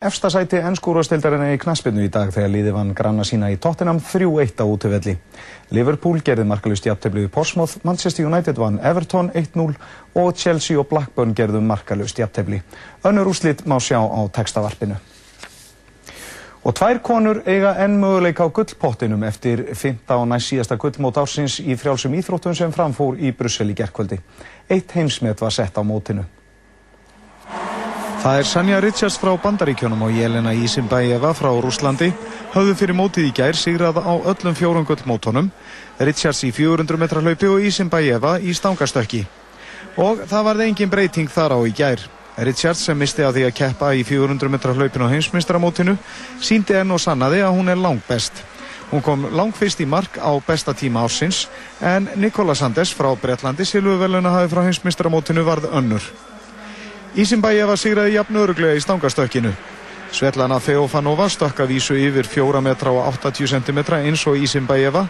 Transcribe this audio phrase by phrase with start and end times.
[0.00, 4.54] Efsta sæti ennskúrastildarinnar í knaspinu í dag þegar liði vann granna sína í Tottenham 3-1
[4.56, 5.12] á útöfelli.
[5.76, 9.76] Liverpool gerði markalust jafntöfli við Portsmouth, Manchester United vann Everton 1-0
[10.22, 12.62] og Chelsea og Blackburn gerðu markalust jafntöfli.
[13.04, 14.96] Önnur úslit má sjá á textavarpinu.
[16.64, 21.60] Og tvær konur eiga enn möguleika á gullpottinum eftir 15 og næst síðasta gullmót ársins
[21.60, 24.16] í frjálsum íþróttum sem framfór í Brussel í gerkvöldi.
[24.64, 26.24] Eitt heimsmet var sett á mótinu.
[28.20, 32.10] Það er Sanja Richards frá Bandaríkjónum og Jelena Isinbæjeva frá Rúslandi
[32.52, 35.48] höfðu fyrir mótið í gær sigrað á öllum fjórum gullmótonum
[36.04, 39.22] Richards í 400 metra hlaupi og Isinbæjeva í stangastökki.
[39.96, 42.04] Og það varði engin breyting þar á í gær.
[42.36, 45.96] Richards sem misti á því að keppa í 400 metra hlaupin á heimsmyndstamótinu
[46.44, 48.44] síndi enn og sannaði að hún er langt best
[48.90, 51.46] Hún kom langt fyrst í mark á besta tíma ársins
[51.80, 56.04] en Nikola Sandes frá Breitlandi silvuveluna hafi frá heimsmyndstamótinu varð önnur
[57.18, 59.50] Ísimbæjeva sigraði jafn öruglega í stangastökkinu.
[60.14, 65.06] Svetlana Feofanova stökka vísu yfir 4 metra og 80 cm eins og Ísimbæjeva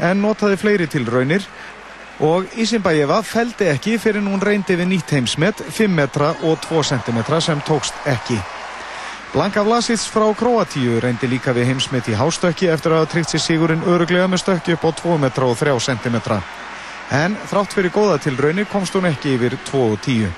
[0.00, 1.44] en notaði fleiri til raunir
[2.20, 7.20] og Ísimbæjeva feldi ekki fyrir hún reyndi við nýtt heimsmet 5 metra og 2 cm
[7.40, 8.38] sem tókst ekki.
[9.32, 13.44] Blanka Vlasits frá Kroatíu reyndi líka við heimsmet í hástökki eftir að hafa tryggt sér
[13.44, 16.16] sigurinn öruglega með stökki upp á 2 metra og 3 cm.
[17.10, 20.32] En þrátt fyrir góða til raunir komst hún ekki yfir 2 og 10.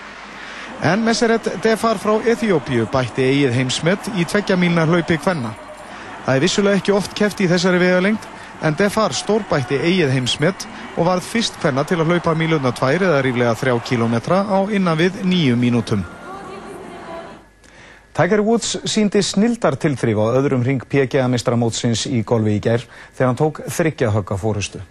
[0.85, 5.55] En Meseret Defar frá Eþjópíu bætti eigið heimsmet í tveggja mílna hlaupi hvenna.
[6.27, 8.27] Það er vissulega ekki oft keft í þessari vegalengt
[8.61, 10.67] en Defar stórbætti eigið heimsmet
[10.99, 15.01] og varð fyrst hvenna til að hlaupa míluna tvær eða ríflega þrjá kílometra á innan
[15.01, 16.05] við nýju mínútum.
[18.15, 22.85] Tiger Woods síndi snildar tilþrif á öðrum ring PGA mistramótsins í golfi í gerð
[23.17, 24.85] þegar hann tók þryggja högga fórustu.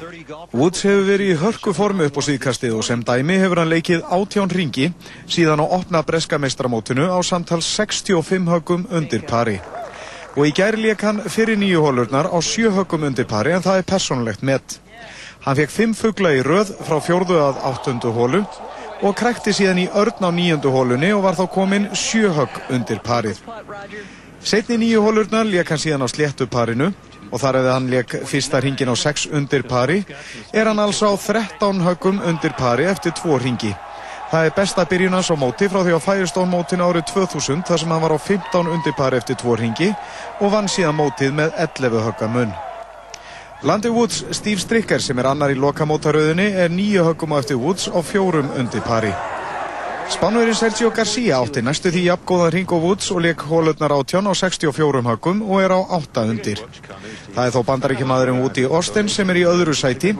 [0.00, 4.06] Woods hefur verið í hörku formu upp á síðkastið og sem dæmi hefur hann leikið
[4.08, 4.86] átján ringi
[5.28, 9.58] síðan á opna breska meistramótinu á samtals 65 högum undir pari.
[10.38, 13.82] Og í gæri leik hann fyrir nýju hólurnar á 7 högum undir pari en það
[13.82, 14.78] er personlegt met.
[15.44, 18.44] Hann fekk 5 fuggla í röð frá fjórðu að áttundu hólu
[19.04, 23.04] og krekti síðan í örn á nýjundu hólunni og var þá komin 7 högg undir
[23.04, 23.44] parið.
[24.40, 26.94] Setni nýju hólurnar leik hann síðan á sléttu parinu
[27.30, 30.04] og þar hefði hann leik fyrsta ringin á 6 undir pari,
[30.52, 33.74] er hann alls á 13 högum undir pari eftir 2 ringi.
[34.30, 37.90] Það er besta byrjunans á móti frá því á Firestone mótin árið 2000 þar sem
[37.90, 39.90] hann var á 15 undir pari eftir 2 ringi
[40.40, 42.54] og vann síðan mótið með 11 högga munn.
[43.62, 47.90] Landi Woods Steve Stricker sem er annar í lokamótaröðinni er 9 höggum á eftir Woods
[47.90, 49.10] á 4 undir pari.
[50.10, 55.02] Spánverðin Sergio Garcia átti næstu því jafngóðan Ringo Woods og leik hólutnar átján á 64
[55.06, 56.62] höggum og er á 8 undir.
[57.34, 60.10] Það er þó bandaríkjumadurinn Woody Austin sem er í öðru sæti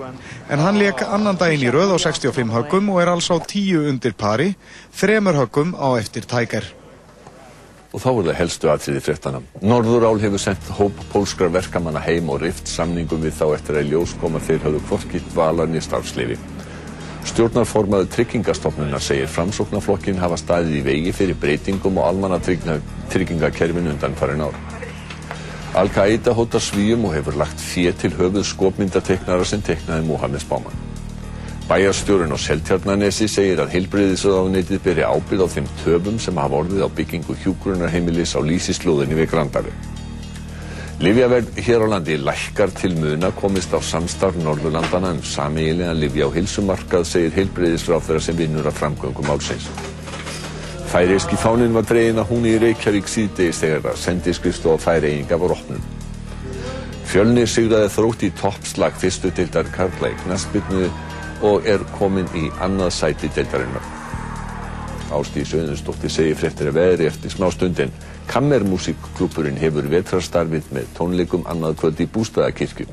[0.49, 3.91] en hann leik annan daginn í röð á 65 höggum og er alls á 10
[3.91, 4.55] undir pari,
[4.95, 6.71] þremur höggum á eftir tækar.
[7.91, 9.43] Og þá er það helstu aðtriði fréttana.
[9.67, 14.15] Norðurál hefur sendt hóp pólskrar verkamanna heim og rift samningum við þá eftir að ljós
[14.23, 16.39] koma þeir hafðu kvorkitt valarni starfsleifi.
[17.29, 24.47] Stjórnarformaðu tryggingastofnunar segir framsóknarflokkin hafa staðið í vegi fyrir breytingum og almanna tryggingakerfin undan farin
[24.47, 24.57] ár.
[25.81, 30.81] Al-Qaida hótar svíum og hefur lagt fér til höfuð skopmyndateknara sem teknaði Mohamed Báman.
[31.71, 36.91] Bæjarstjórun á Seltjarnanesi segir að heilbreyðisraðunitið beri ábyrð á þeim töfum sem hafa orðið á
[36.91, 39.71] byggingu hjúgrunarheimilis á lísislóðinni við Grandari.
[41.01, 46.31] Livjaverð hér á landi lækkar til muna komist á samstarf Norðurlandana um samiðilega livja á
[46.35, 49.71] hilsumarkað segir heilbreyðisráð þeirra sem vinnur að framgöngum álseins.
[50.93, 55.57] Færiðski fánin var dregin að hún í Reykjavík síðdegis þegar að sendiskrifstu á færiðinga var
[55.57, 55.89] opnum.
[57.09, 60.85] Fjölni sigraði þrótt í toppslag fyrstu deildar Karla í Knaspitnu
[61.49, 63.89] og er komin í annað sæti deildarinnar.
[65.17, 67.97] Ástíð Söðunsdóttir segir fréttir að veðri eftir smá stundin.
[68.31, 72.87] Kammermusikklúpurinn hefur vetrastarfið með tónleikum annað kvöld í Bústaðakirkju.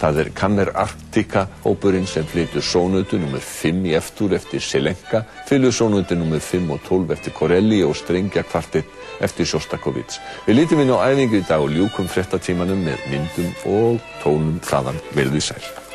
[0.00, 3.42] Það er Kammer Arctica hópurinn sem flytur sónötu nr.
[3.44, 6.40] 5 í eftir eftir Selenka, fylgur sónötu nr.
[6.40, 10.16] 5 og 12 eftir Corelli og strengja kvartett eftir Sjostakovits.
[10.48, 15.04] Við lítum inn á æfingu í dag og ljúkum frettatímanum með myndum og tónum þaðan
[15.12, 15.89] verði sæl.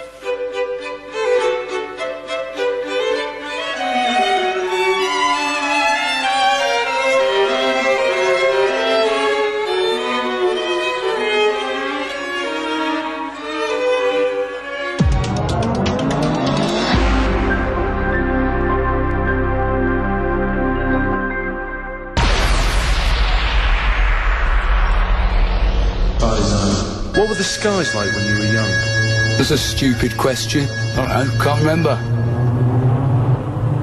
[27.35, 28.71] Were the skies like when you were young?
[29.37, 30.67] That's a stupid question.
[30.69, 31.99] I don't know, can't remember.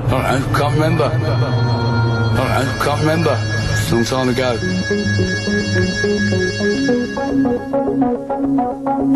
[0.07, 1.05] I don't know, can't remember.
[1.05, 1.19] I
[2.37, 3.39] don't know, can't remember.
[3.93, 4.57] long time ago.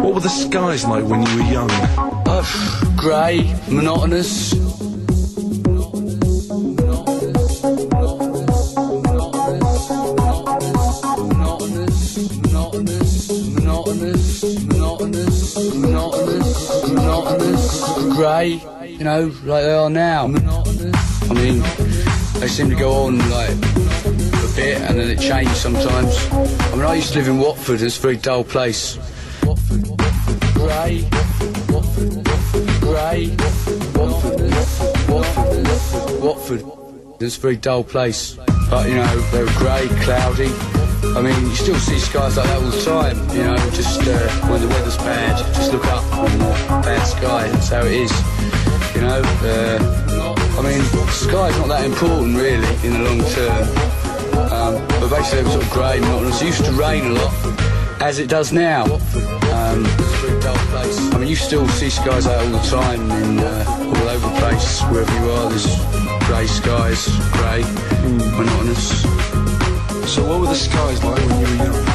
[0.03, 1.71] What were the skies like when you were young?
[2.27, 3.55] Oh, grey.
[3.71, 4.53] Monotonous,
[19.07, 20.25] know, like they are now.
[20.25, 21.63] I mean,
[22.41, 26.27] they seem to go on like a bit and then it changes sometimes.
[26.33, 28.99] I mean, I used to live in Watford, it's a very dull place.
[29.45, 29.85] Watford,
[30.55, 31.07] grey,
[32.81, 33.31] grey,
[33.95, 34.51] Watford,
[35.09, 36.65] Watford, Watford.
[37.21, 38.37] It's a very dull place.
[38.69, 40.51] But, you know, they were grey, cloudy.
[41.15, 44.49] I mean, you still see skies like that all the time, you know, just uh,
[44.49, 48.46] when the weather's bad, just look up and uh, bad sky, that's how it is.
[48.97, 53.69] You know, uh, I mean, sky's not that important really in the long term.
[54.51, 56.41] Um, but basically it was sort of grey, monotonous.
[56.41, 57.33] It used to rain a lot,
[58.01, 58.85] as it does now.
[59.53, 59.85] Um,
[61.13, 64.35] I mean, you still see skies out all the time in uh, all over the
[64.39, 65.51] place, wherever you are.
[65.51, 65.67] There's
[66.25, 67.07] grey skies,
[67.37, 67.63] grey,
[68.33, 69.03] monotonous.
[70.11, 71.87] So what were the skies like when you were young?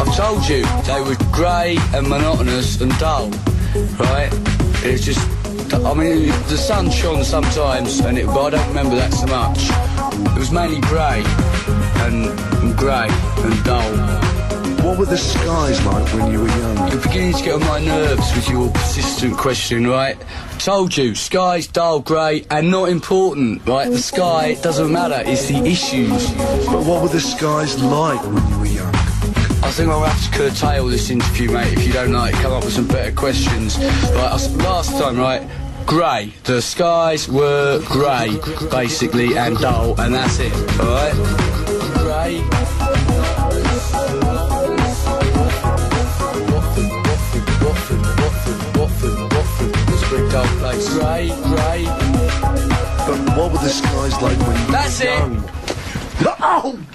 [0.00, 3.30] I've told you they were grey and monotonous and dull,
[4.00, 4.30] right?
[4.82, 5.28] It's just,
[5.84, 9.68] I mean, the sun shone sometimes, and it, but I don't remember that so much.
[10.34, 11.22] It was mainly grey
[12.04, 12.26] and,
[12.62, 14.26] and grey and dull.
[14.84, 16.90] What were the skies like when you were young?
[16.90, 20.16] You're beginning to get on my nerves with your persistent question, right?
[20.18, 23.90] I told you, sky's dull, grey, and not important, right?
[23.90, 26.30] The sky doesn't matter, it's the issues.
[26.66, 28.94] But what were the skies like when you were young?
[29.64, 32.64] I think I'll have to curtail this interview, mate, if you don't like, come up
[32.64, 33.76] with some better questions.
[33.78, 35.42] Right, last time, right,
[35.86, 36.32] grey.
[36.44, 38.38] The skies were grey,
[38.70, 41.14] basically, and dull, and that's it, alright?
[42.02, 42.42] Grey.
[50.96, 51.84] Grey, grey.
[53.06, 55.18] But what were the skies like when you That's were it.
[55.18, 56.86] young?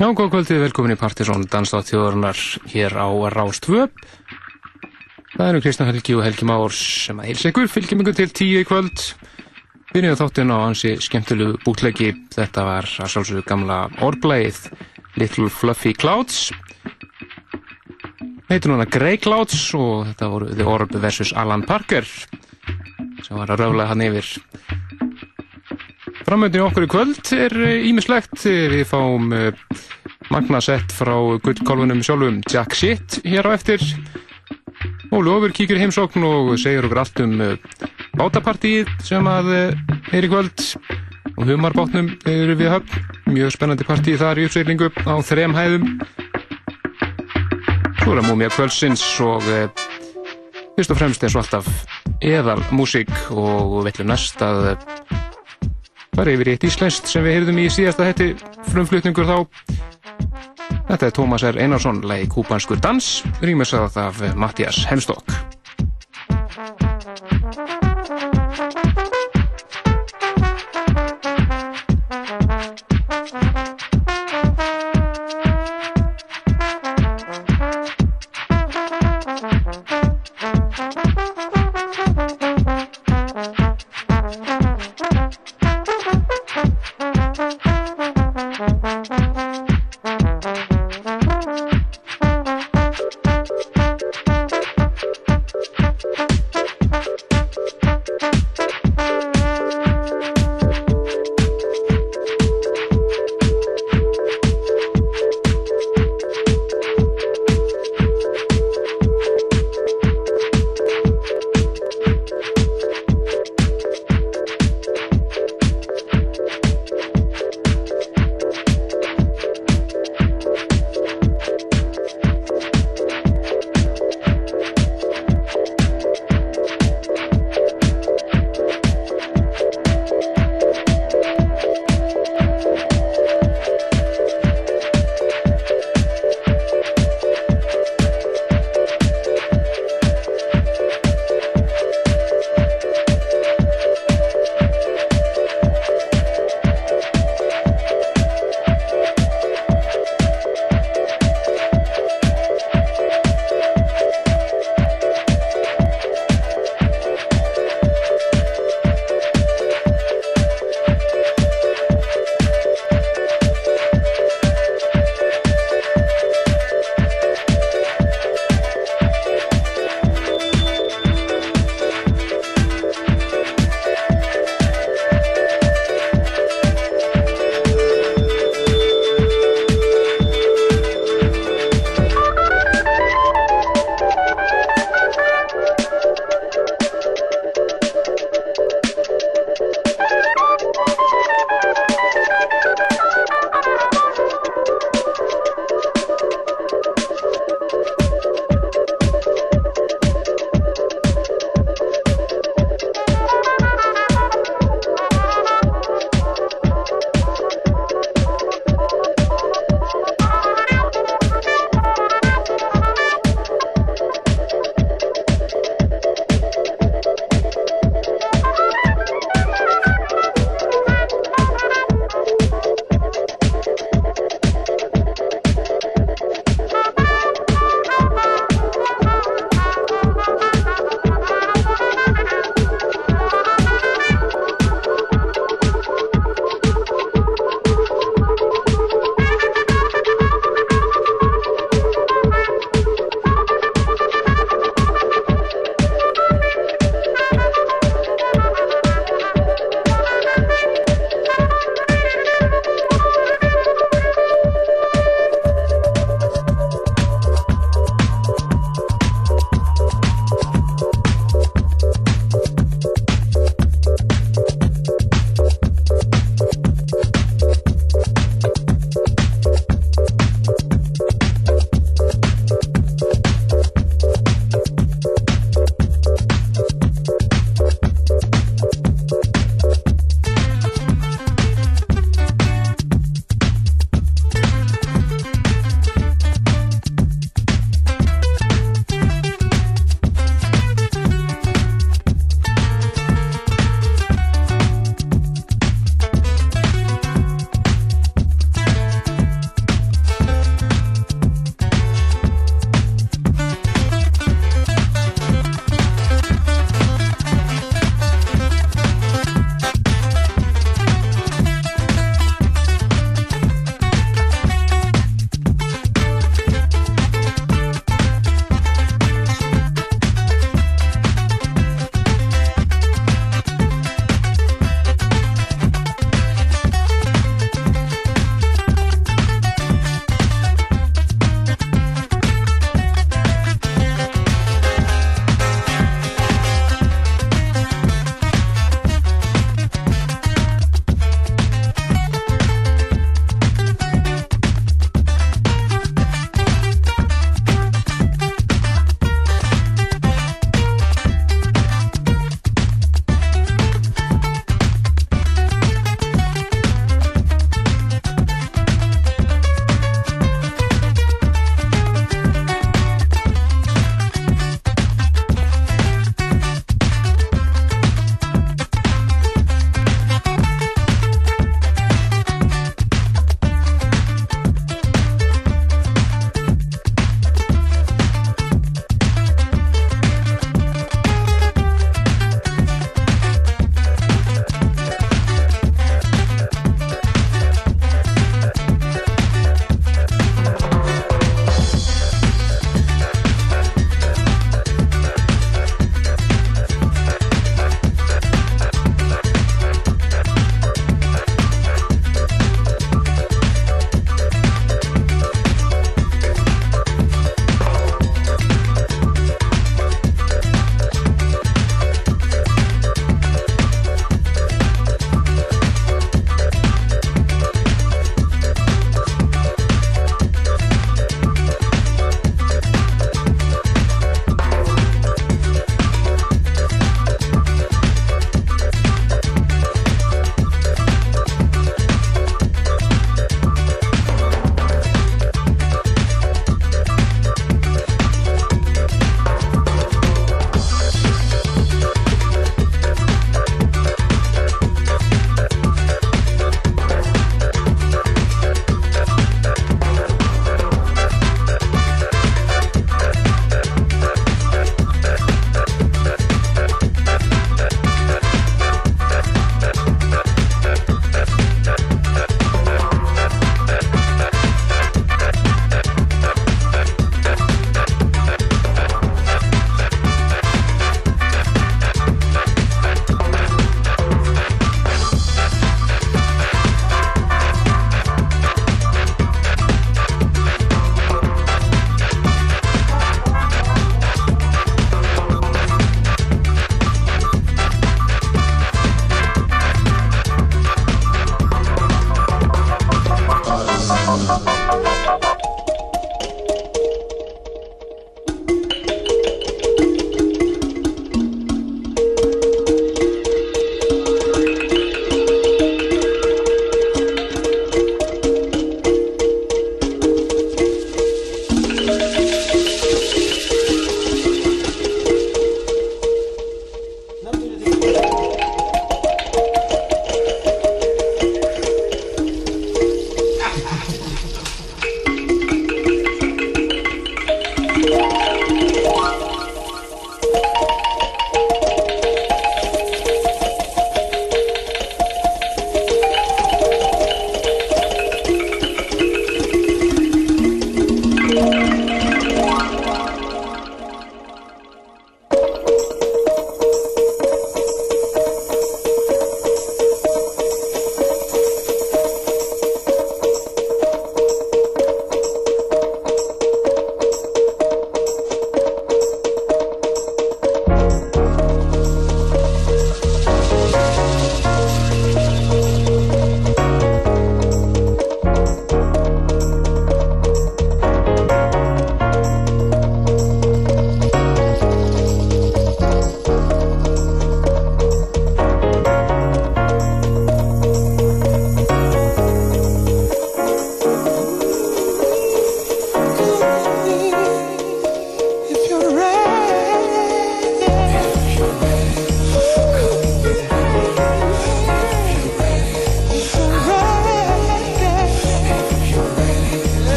[0.00, 2.36] Já, góð kvöldið, velkomin í Partisón Danstátt þjóðarinnar
[2.72, 3.86] hér á Rástvö.
[5.34, 8.60] Það eru Kristján Helgi og Helgi Már sem að heilsa ykkur, fylgjum ykkur til tíu
[8.62, 9.00] í kvöld.
[9.90, 12.12] Byrjum þáttinn á hansi skemmtilegu bútlegi.
[12.30, 14.60] Þetta var að sjálfsögðu gamla orðblæðið
[15.18, 16.52] Little Fluffy Clouds.
[18.46, 21.34] Heitir núna Grey Clouds og þetta voru The Orb vs.
[21.34, 24.30] Alan Parker sem var að röfla hann yfir.
[26.24, 28.38] Framöndin okkur í kvöld er ímislegt.
[28.46, 29.50] Við fáum uh,
[30.30, 33.82] magnasett frá gullkálfunum sjálfum Jack Shit hér á eftir.
[35.12, 37.54] Og Lofur kíkur heimsókn og segir okkur allt um uh,
[38.18, 40.64] bátapartíið sem að uh, er í kvöld.
[41.34, 43.08] Og humarbátnum eru við höfn.
[43.34, 45.88] Mjög spennandi partíð þar í uppseglingu á þrem hæðum.
[48.02, 49.66] Svo er það múmia kvöldsins og uh,
[50.76, 51.68] fyrst og fremst eins og alltaf
[52.24, 54.74] eðal músík og við ætlum næst að
[56.14, 58.32] fara yfir eitt íslenskt sem við heyrðum í síðasta hætti
[58.70, 60.53] frumflutningur þá
[60.88, 61.58] Þetta er Tómas R.
[61.60, 63.10] Einarsson lagi Kúpanskur dans
[63.44, 65.54] rýmisað af Mattias Hemstokk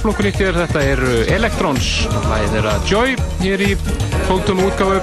[0.00, 1.88] splunkur nýtt hér, þetta eru Electrons,
[2.24, 3.10] hlæðið þeirra Joy
[3.42, 3.74] hér í
[4.30, 4.54] 12.
[4.64, 5.00] útgáfu.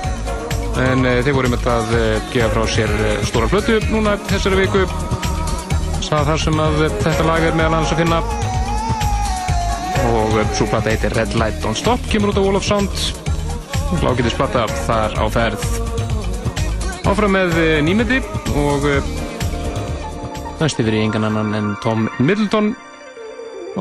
[0.81, 4.63] En uh, þeir voru með að uh, gefa frá sér uh, stóra flötu núna þessari
[4.63, 4.81] viku.
[6.01, 8.23] Sað þar sem að þetta lag er meðal annars að finna.
[10.15, 13.05] Og svo platta heitir Red Light Don't Stop kemur út á Wall of Sound.
[14.01, 15.69] Lágætis platta þar á ferð.
[17.05, 17.53] Áfram með
[17.85, 18.23] nýmyndi
[18.57, 18.89] og
[20.57, 22.73] næst yfir í engan annan en Tom Middleton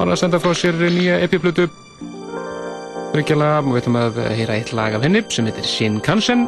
[0.07, 1.67] var að senda frá sér nýja epiplutu
[3.17, 6.43] Þryggjalega og við ætlum að heyra eitt lag af henni sem heitir Shinkansen.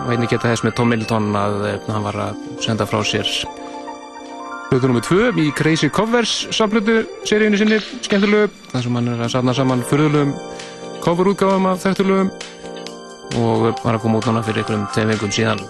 [0.00, 3.26] Og einnig geta þess með Tom Middleton að eh, hann var að senda frá sér
[4.70, 9.34] hlutu nummið tvö í Crazy Covers samflutu seríunni sinni, skemmtilegu þar sem hann er að
[9.34, 10.32] safna saman fyrðulegum
[11.02, 12.32] coverútgáfum af þekktulegum.
[13.40, 15.66] Og var að koma út núna fyrir einhverjum tveim vingum síðan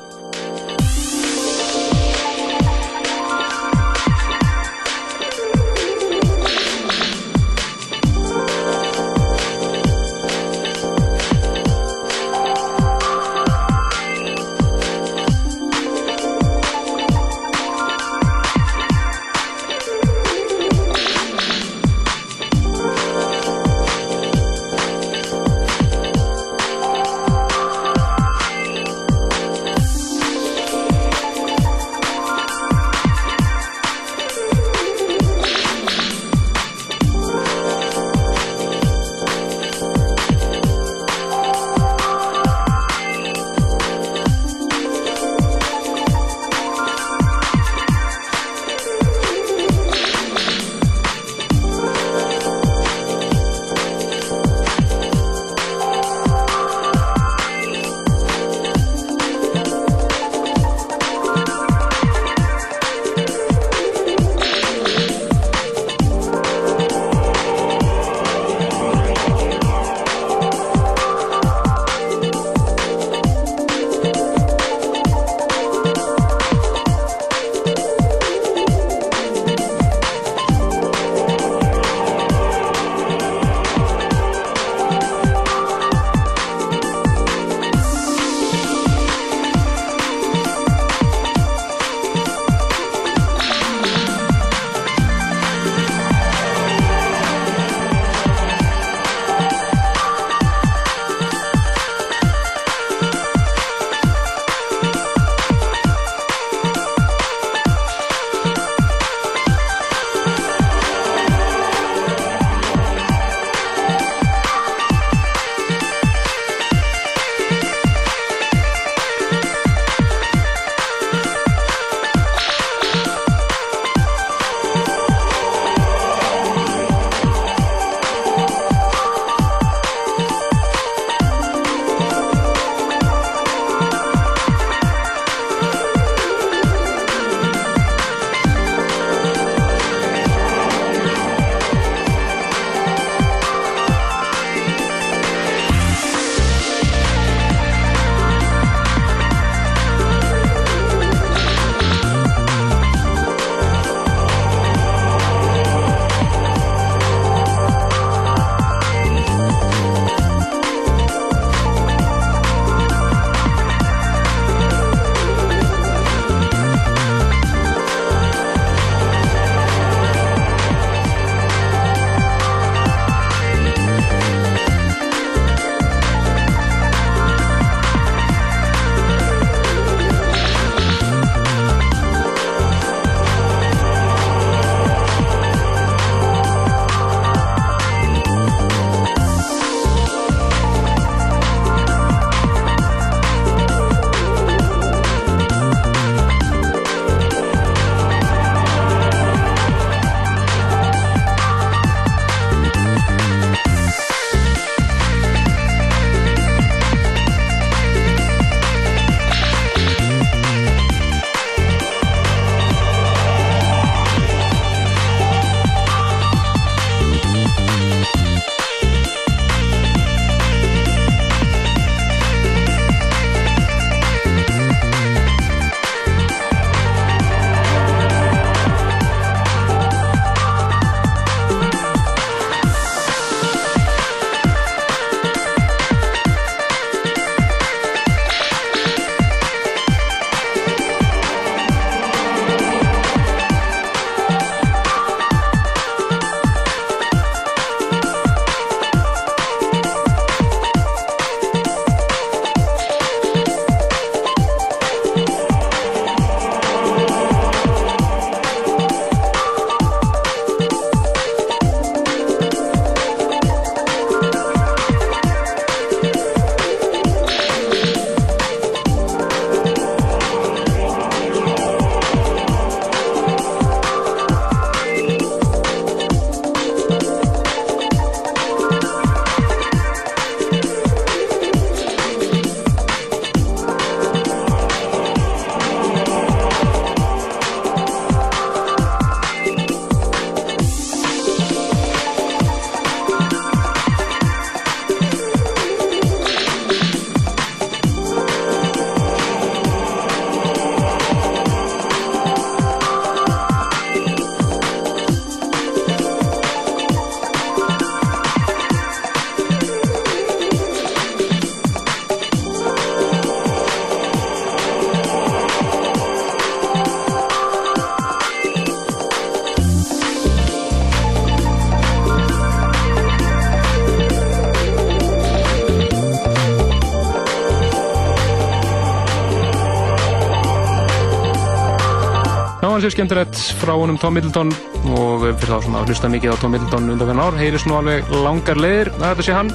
[332.80, 334.48] Sé skemmtilegt frá honum Tom Middleton
[334.96, 337.74] og fyrir þá sem að hlusta mikið á Tom Middleton undan hvernig ár, heyrðis nú
[337.76, 339.50] alveg langar leiðir að þetta sé hann.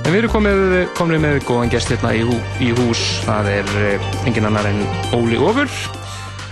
[0.00, 0.62] En við erum komið,
[0.96, 4.80] komið með góðan gest hérna í, hú, í hús, það er eh, engin annar en
[5.18, 5.68] Óli Ofur.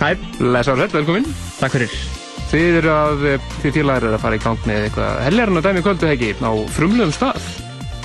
[0.03, 0.11] Hæ,
[0.53, 1.25] Lesar Redd, velkomin.
[1.57, 1.95] takk fyrir.
[2.51, 5.65] Þið eru að, eh, þið félagar eru að fara í gang með eitthvað hellerinn að
[5.71, 7.41] dæmi kvöldu ekki á frumlegum stað.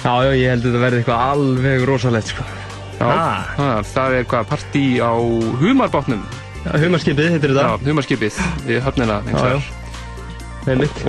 [0.00, 2.48] Já, já, ég held að þetta verði eitthvað alveg rosalegt, sko.
[2.94, 3.82] Já, Ah.
[3.84, 5.12] það er eitthvað partí á
[5.60, 6.24] humarbátnum.
[6.64, 7.88] Já, humarskipið heitir Já, þetta.
[7.90, 9.58] humarskipið við höfnina Já, já.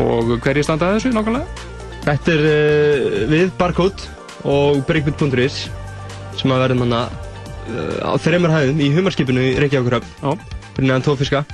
[0.01, 1.67] Og hverju standa að þessu nákvæmlega?
[2.05, 4.09] Þetta er uh, við Barcode
[4.45, 5.61] og Breakbit.is
[6.35, 10.35] sem að verðum hana uh, á þreymar hæðum í humarskipinu í Reykjavíkurhöfn Já.
[10.75, 11.45] fyrir neðan tófiska.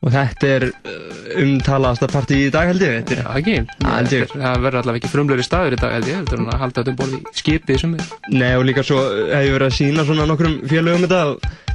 [0.00, 1.00] Og þetta er uh,
[1.42, 2.94] umtalaðasta partí í dag held ég.
[3.02, 3.56] Þetta er, Já, ekki.
[3.82, 6.22] Já, Það verður allavega ekki frumlegri staður í dag, held ég.
[6.22, 8.06] Þetta er að halda þetta um borð í skipið sem er.
[8.30, 11.69] nei, og líka svo hef ég verið að sína svona nokkrum félögum þetta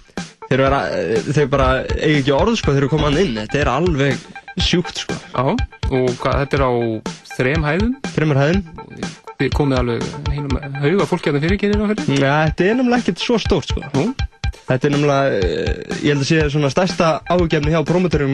[0.49, 3.39] þeir, vera, uh, þeir bara eigi ekki orð sko þeir koma hann inn.
[3.43, 4.25] Þetta er alveg
[4.61, 5.17] sjúkt sko.
[5.33, 5.43] Já,
[5.91, 6.71] og hvað, þetta er á
[7.35, 7.95] þrem hæðum.
[8.15, 8.63] Þreymar hæðum.
[9.35, 12.07] Þið komið alveg hinum hauga fólki að það fyrir gerir á fyrir.
[12.07, 13.83] Nei, þetta er nefnilega ekkert svo stórt sko.
[13.97, 14.05] Nú,
[14.65, 18.33] Þetta er nefnilega, eh, ég held að sé svona stærsta áhugjefni hjá promotorum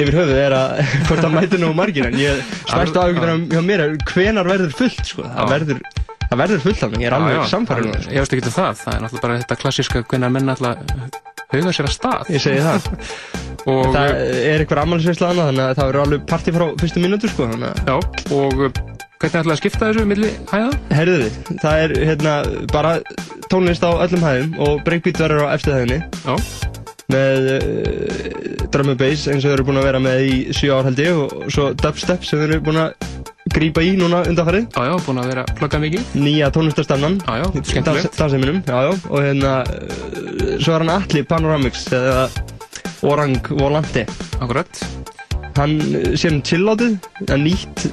[0.00, 3.84] yfir höfuð er að hvort að mæti nú margir en ég, stærsta áhugjefni hjá mér
[3.84, 5.26] er hvenar verður fullt sko.
[5.26, 5.50] Það Já.
[5.52, 5.82] verður,
[6.30, 8.82] það verður fullt af mig, ég er alveg samfærið með Ég veist ekki til það.
[8.82, 10.76] Það er náttúrulega bara þetta klassíska hvernig menn alltaf
[11.52, 12.30] hauga sér að stað.
[12.34, 12.88] Ég segi það.
[13.66, 14.12] Það
[14.46, 17.48] er einhver ammálsveisla annað þannig að það verður alveg partí frá fyrstu mínútu sko.
[17.50, 17.96] Að, já,
[18.36, 18.76] og uh,
[19.16, 20.70] hvernig ætlaði að skipta þessu milli hæða?
[20.94, 22.34] herðu þið, það er hérna
[22.70, 22.92] bara
[23.50, 26.34] tónlist á öllum hæðum og breakbeat verður á eftir hæðinni Já,
[27.10, 30.74] með uh, drum and bass eins og þau eru búin að vera með í 7
[30.76, 33.10] ár held ég og svo dubstep sem þau eru búin að
[33.56, 36.10] grípa í núna undanfarið já, já, búin að vera að plugga mikið.
[36.20, 38.18] nýja tónlistarstafnan Já, já, skemmtilegt.
[38.20, 42.26] dansiminum, já, já, og hérna uh, svo er hann Atli Panoramix eða
[43.06, 44.06] Orang Volante
[44.40, 44.82] Akkurat.
[45.56, 46.98] hann uh, sé um chillátið
[47.32, 47.88] en nýtt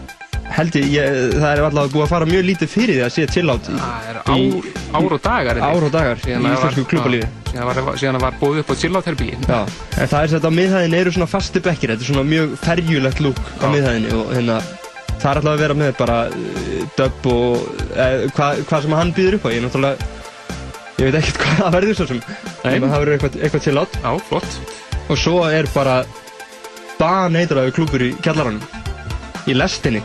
[0.54, 3.23] held ég, ég, það er allavega búið að fara mjög lítið fyrir því að sé
[3.34, 4.67] chillátt í Það er ár,
[4.99, 5.62] ár og dagar.
[5.65, 9.36] ár og dagar í íslensku klúbalífi Síðan var, síðan að var búið upp á chillout-herbyggi.
[9.45, 9.58] Já,
[10.02, 13.19] en það er sett að miðhæðin eru svona fasti bekkir, þetta er svona mjög ferjulegt
[13.21, 14.56] lúk á miðhæðinni og hérna
[15.21, 19.13] það er alltaf að vera með bara uh, dub og eh, hvað hva sem hann
[19.15, 20.12] býður upp á, ég er náttúrulega
[20.99, 22.23] ég veit ekkert hvað það verður svo sem.
[22.63, 24.60] En það verður eitthvað, eitthvað til átt Já, flott.
[25.08, 26.02] og svo er bara
[26.99, 28.63] baneitraðu klúpur í kjallaranum.
[29.49, 29.99] Í lestinni,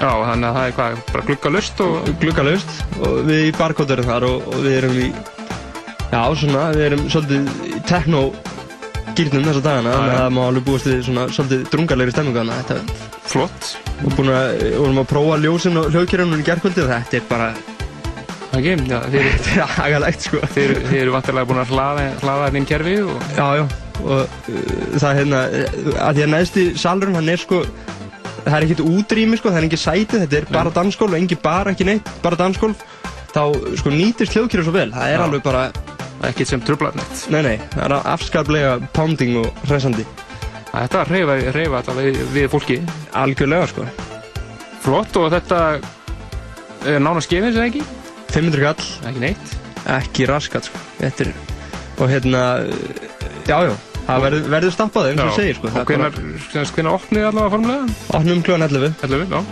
[0.00, 1.96] Já, þannig að það er hvað, bara gluggalust og...
[2.22, 2.70] gluggalaust
[3.04, 7.04] og við í barcode erum þar og, og við erum í já, svona, við erum
[7.12, 8.22] svolítið í techno
[9.18, 12.56] gýrnum þessa dagana, þannig að það má alveg búast við svona svolítið drungarlegri stemmingu þannig
[12.56, 13.74] að þetta Flott.
[14.04, 17.52] og að, vorum að prófa ljósin og hljóðkjörunum í gerkvöldi og þetta er bara,
[18.50, 20.40] Það ekki, já, þeir, þetta er agalegt sko.
[20.56, 23.28] þeir, þeir eru vantilega búin að hlaða, hlaða þeim kerfi og...
[23.36, 23.64] Já, já,
[24.00, 24.64] og uh,
[24.96, 27.60] það er hérna, uh, að því að neðsti salurinn hann er sko,
[28.40, 31.76] það er ekkert útrými sko, það er ekki sæti, þetta er bara dansgólf, engi bara,
[31.76, 32.82] ekki neitt, bara dansgólf,
[33.30, 33.42] þá
[33.78, 35.24] sko nýtist hljóðkjörun svo vel, það er Já.
[35.28, 35.64] alveg bara,
[36.20, 37.22] Ekkert sem trublar neitt.
[37.32, 40.02] nei, nei, það er afskaplega pounding og hressandi,
[40.70, 42.76] Þetta reyfa, reyfa allavega við, við fólki.
[43.18, 43.86] algjörlega sko,
[44.80, 45.58] Flott og þetta
[46.88, 47.82] er nánast gefins eða ekki?
[48.30, 49.54] 500 kall, Ekki neitt.
[49.90, 51.32] ekki raskat sko, þetta er,
[51.98, 52.70] og hérna, uh,
[53.48, 53.74] já, já,
[54.06, 57.50] það verður, verður stappað eins og segir sko, Og er bara- hvenar, hvenar opnið allavega
[57.56, 57.98] formulega?
[58.20, 59.42] Opnum kljóðan 11 11, já.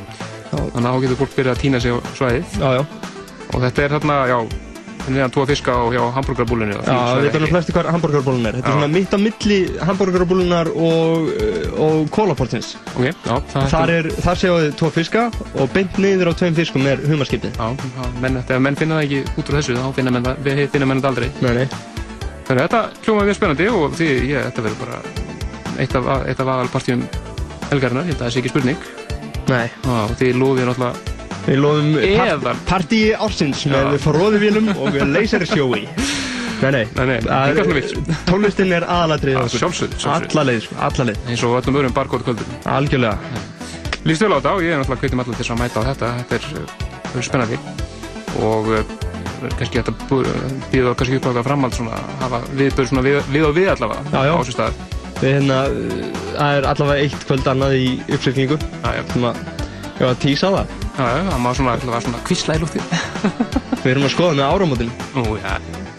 [0.48, 0.56] Já.
[0.72, 2.44] Þannig að þá getur fólk byrjað að týna sig á svæðið.
[2.62, 2.86] Já, já,
[3.48, 4.38] Og þetta er þarna, já,
[5.14, 6.76] neðan tvo fiska og hjá hambúrgarbúlunni.
[6.78, 11.28] já, við veitum flesti hvað hambúrgarbólun er Þetta er svona mitt á milli hambúrgarbólunar og,
[11.34, 15.26] uh, og kólaportins Ok, já, það Þar, er, þar séu þið tvo fiska
[15.58, 17.68] og beint niður á tveim fiskum er humarskiptið Já,
[18.22, 20.86] menn, ef menn finna það ekki út úr þessu, þá finna menn, það- við finna
[20.92, 21.30] menn það aldrei.
[21.40, 21.68] Nei, nei,
[22.48, 25.00] Þannig að þetta hljómaði mjög spennandi og því, ég, þetta verður bara
[25.82, 27.02] eitt af, eitt af aðalpartíum
[27.68, 28.78] helgarinnar, ég held að það sé ekki spurning.
[29.48, 31.07] nei og því lofið náttúrulega,
[31.48, 32.54] Við loðum Eðal.
[32.68, 34.00] partíi ársins með Já.
[34.04, 35.86] forróðuvélum og lasersjói
[36.58, 38.08] Nei, nei, Nei, nei, Það er- svona vilt.
[38.26, 40.32] Tónlistin er aðalatrið Já, sjálfsögðu, sjálfsögðu.
[40.34, 42.56] Alla leið, sko, alla leið eins og öllum öðrum barkótt kvöldum.
[42.66, 43.18] Algjörlega
[44.08, 45.88] Lýst vel á þetta og ég er náttúrulega kveitum allir til þess að mæta á
[45.88, 46.44] þetta, þetta er,
[47.18, 47.58] er spennandi
[48.48, 48.82] og uh,
[49.58, 49.92] kannski þetta
[50.72, 54.02] býða kannski upp á þetta framhald svona, hafa viðbörð svona við, við og við allavega
[54.12, 54.34] Já, já.
[54.34, 54.82] á sér stað.
[55.18, 55.58] Við hérna,
[56.38, 57.86] það er allavega eitt kvöld annað í
[58.18, 59.40] uppsýkningu Já, já, sem að,
[60.08, 62.96] að tísa það já, það má svona, allavega svona kvísla í lúftið.
[63.84, 65.52] Við erum að skoða með áramótin Nú, já,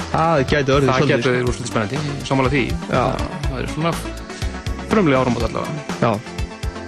[0.10, 2.66] Það gæti orðið það svolítið getur verið svolítið spennandi, sammála því.
[2.90, 3.04] Já.
[3.46, 3.94] Það er svona
[4.90, 5.88] frumlega áramót allavega.
[6.02, 6.38] Já,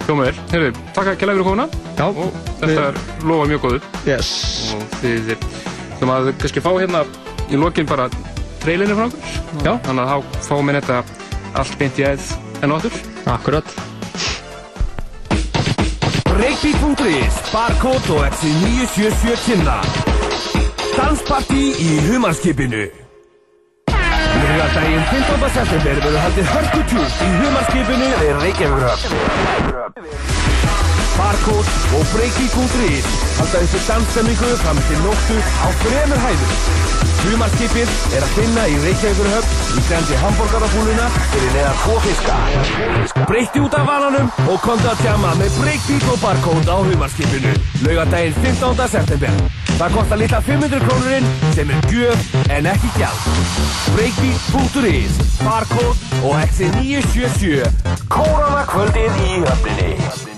[0.02, 0.34] Hljóma vel.
[0.50, 2.96] Heyrðu, takk að kella fyrir komuna já, og þetta er
[3.28, 4.30] lofa mjög góður yes
[4.74, 7.04] og þið þurfum að kannski fá hérna
[7.52, 8.08] í lokin bara
[8.64, 9.38] trailerinu frá okkur.
[9.62, 9.72] Já.
[9.86, 10.98] Þannig að þá fáum við þetta
[11.62, 12.28] allt beint í æð
[12.66, 13.00] en áttur.
[13.30, 13.74] Akkurat.
[16.62, 19.78] Breakbeat.is, Barcode og XC977 kynna
[20.94, 22.84] Danspartí í humarskipinu
[23.90, 25.50] Laugardaginn 15.
[25.56, 30.31] september verður haldið hörkutjúk í humarskipinu við Reykjavíkurhöfn
[31.18, 36.90] Barcode og Breakbeat.is halda þessu dansstemningu fram til nóttu á fremur hæðum
[37.22, 42.38] Humarskipið er að finna í Reykjavíkurhöfn í grendi hambúrgarabúluna fyrir neðar tvo fiska.
[43.28, 47.54] Breyti út af vananum og komdu að tjama með Breakbeat og Barcode á humarskipinu.
[47.86, 48.82] Laugadaginn 15.
[48.96, 49.38] september.
[49.70, 53.30] Það kostar litla 500 krónurinn sem er gjöf en ekki gjald.
[53.94, 55.94] Breakbeat.is, Barcode
[56.26, 57.70] og XC977.
[58.10, 60.31] Kórana kvöldið í höfninni.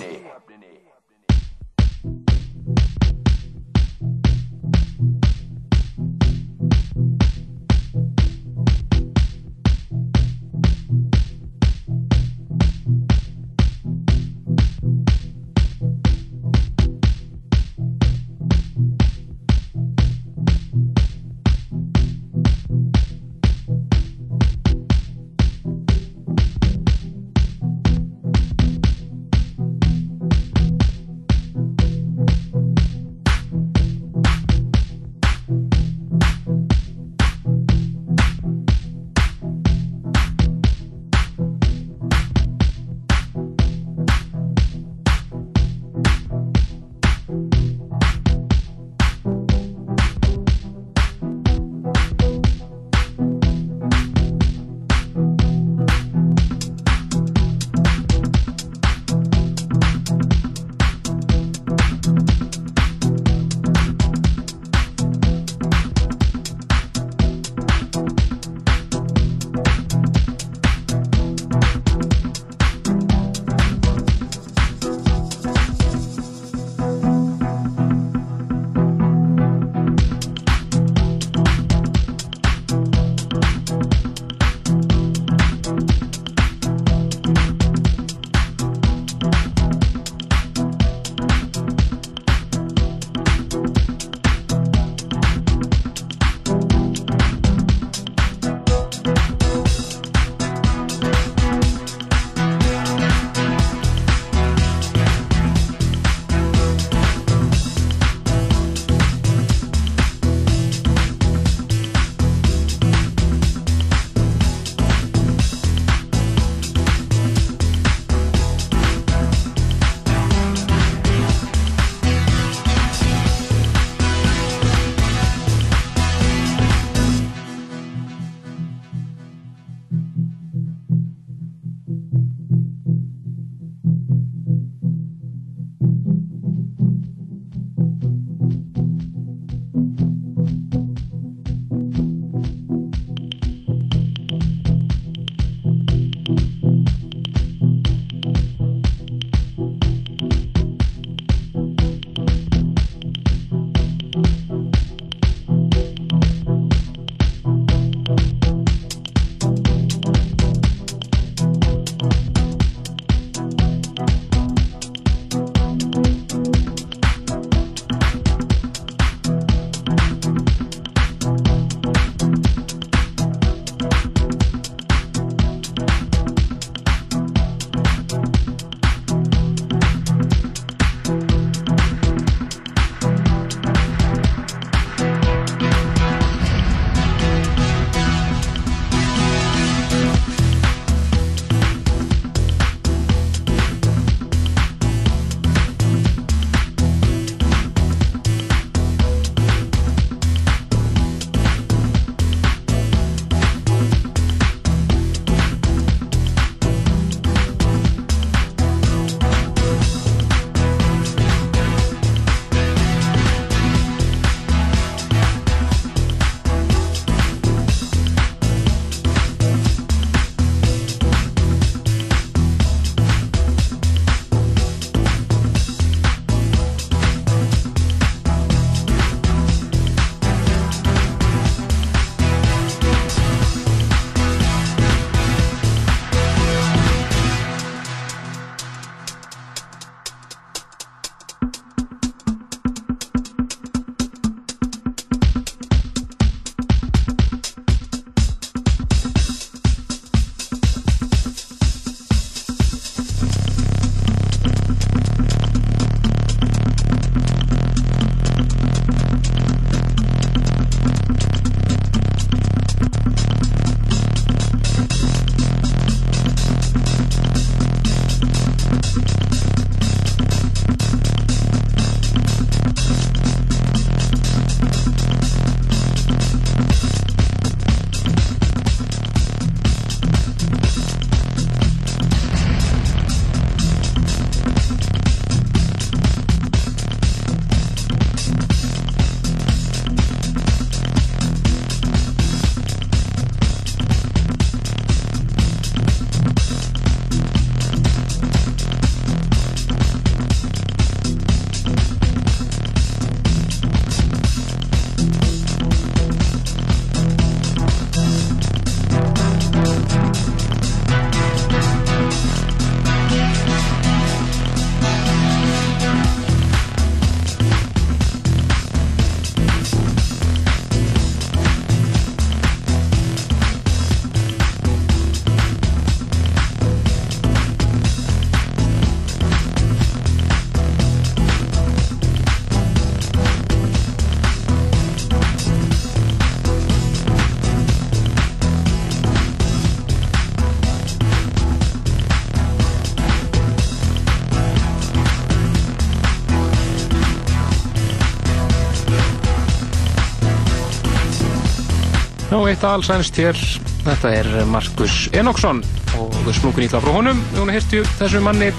[352.55, 353.38] Eitt allsænst hér,
[353.82, 355.59] þetta er Markus Enoksson
[355.98, 357.18] og smúkun ítla frá honum.
[357.34, 358.52] Hún hirti þessu manni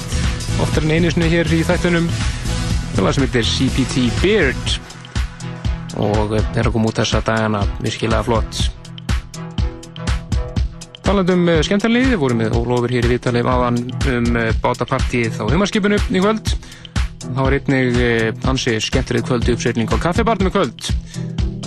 [0.64, 2.10] oftar en einisnu hér í þættunum.
[2.98, 4.74] Það sem heitir CPT Beard
[6.02, 8.66] og er að koma út þessa dagana virkilega flott.
[11.06, 13.80] Talandum um skemmtarliði, við vorum með Ólofur hér í Vítalið áðan
[14.12, 14.32] um
[14.66, 16.52] bátapartíð á humarskipinu í kvöld.
[17.30, 20.75] Það var einnig hansi skemmtarlið kvöld uppsveitning á kaffibarnum í kvöld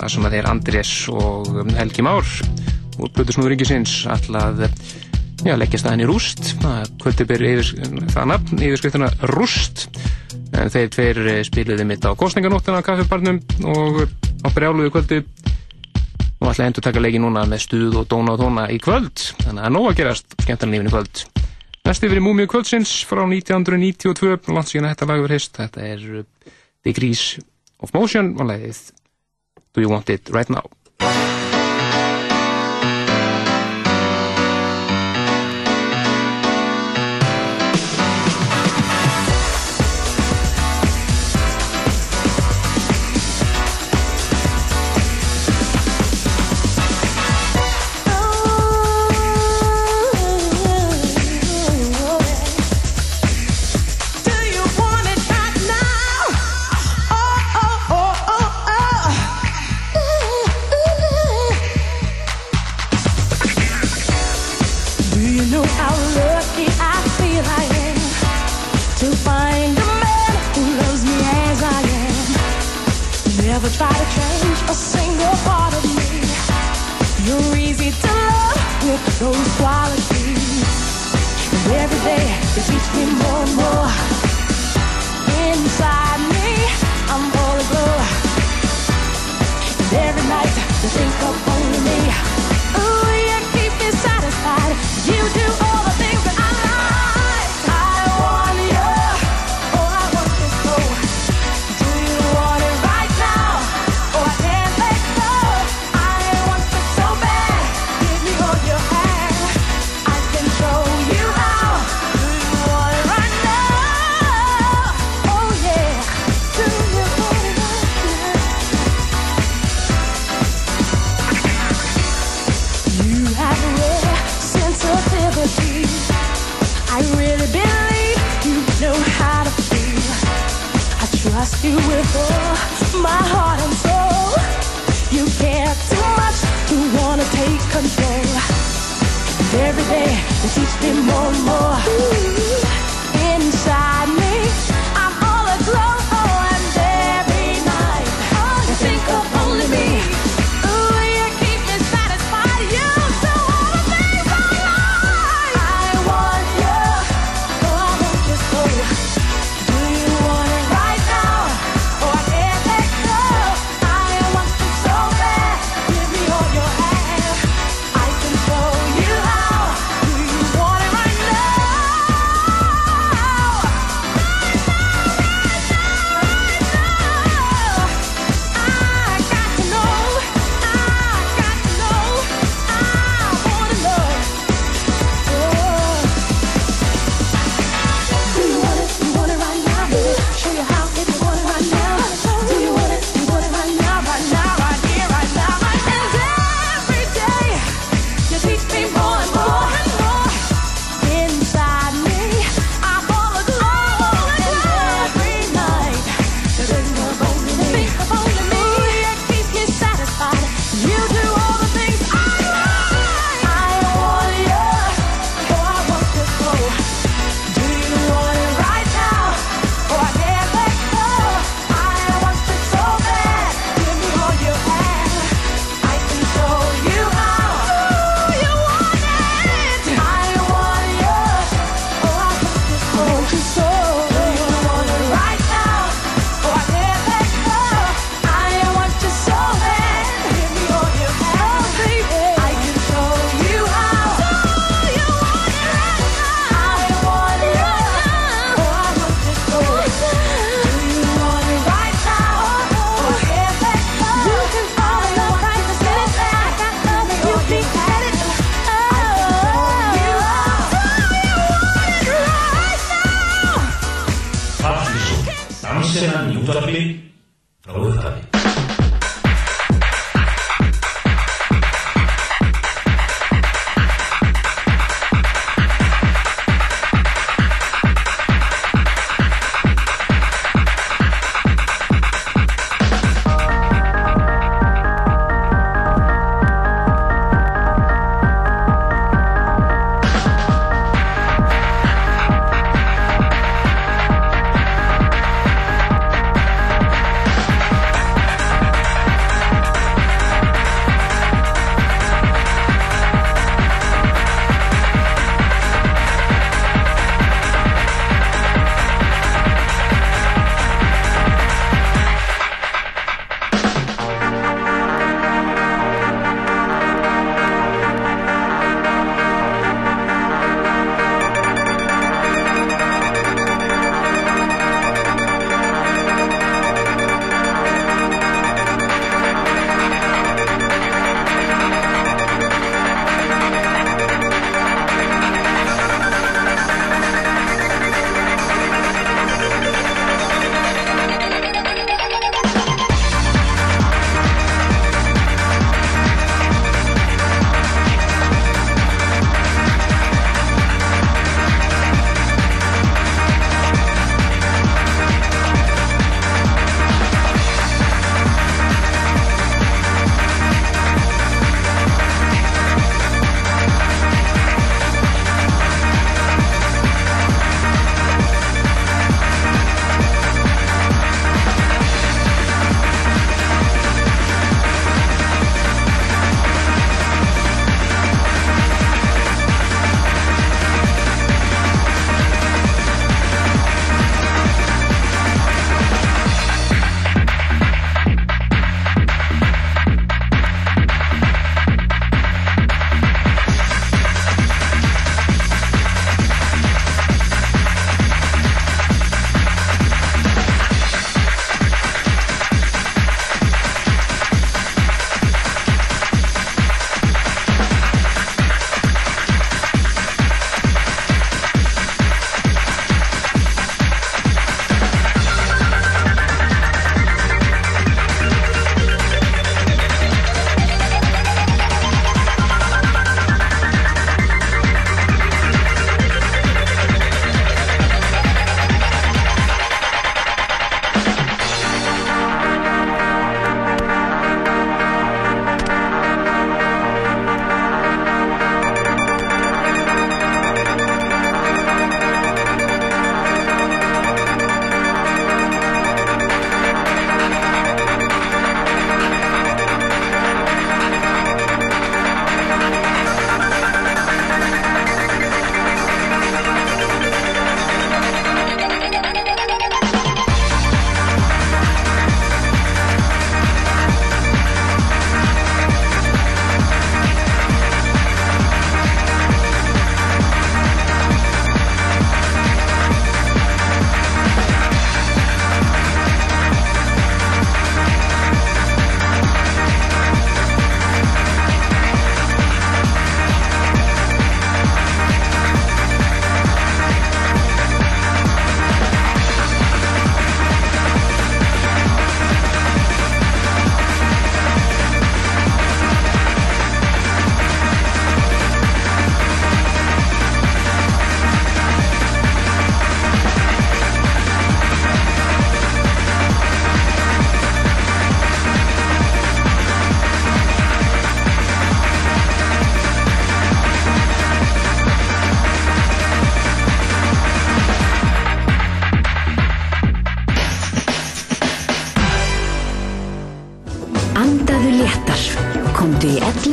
[0.09, 2.29] það sem að þeir Andrés og um, Helgi Már
[2.99, 4.63] úr Plutusnúður Ríkisins alltaf
[5.45, 6.55] já, leggja staðin í rúst.
[6.99, 7.43] Kvöldi ber
[8.09, 9.85] það nafn yfirskriftina rúst.
[10.57, 13.37] En þeir tveir eh, spiluði mitt á kostninganóttina á kaffibarnum
[13.69, 14.01] og
[14.43, 18.65] á brjáluðu kvöldi og alltaf endur taka leiki núna með stuð og dóna og tóna
[18.73, 19.29] í kvöld.
[19.45, 21.25] Þannig að nóg að gerast skemmtarnlífin í kvöld.
[21.85, 26.55] Næst yfir í Múmiu kvöldsins frá 1992 landsíðan þetta lag verið hist þetta er uh,
[26.87, 27.27] Degrees
[27.79, 28.87] of Motion leiðið
[29.73, 30.65] Do you want it right now?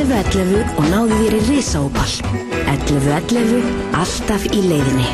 [0.07, 2.11] 11.11 og náðu þér í risaópal.
[2.71, 3.65] 11.11,
[3.99, 5.09] alltaf í leiðinni.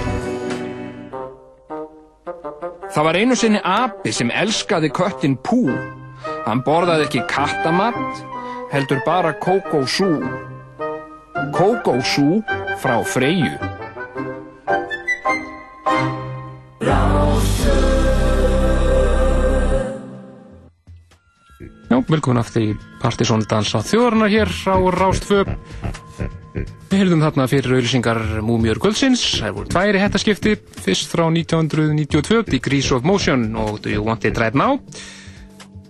[2.92, 5.62] Það var einu sinni api sem elskaði köttin Pú.
[6.44, 8.20] Hann borðaði ekki kattamatt,
[8.74, 10.12] heldur bara kókósú.
[11.56, 12.42] Kókósú
[12.84, 13.71] frá Freyju.
[22.12, 25.44] Velkomin aftur í Partizóndans á þjóðarnar hér á Rástfö.
[26.52, 29.22] Við heyrðum þarna fyrir auðlýsingar Múmiur Gullsins.
[29.40, 30.52] Það voru tværi hættaskipti,
[30.84, 34.76] fyrst frá 1992, Degrees of Motion og Do You Want It Right Now.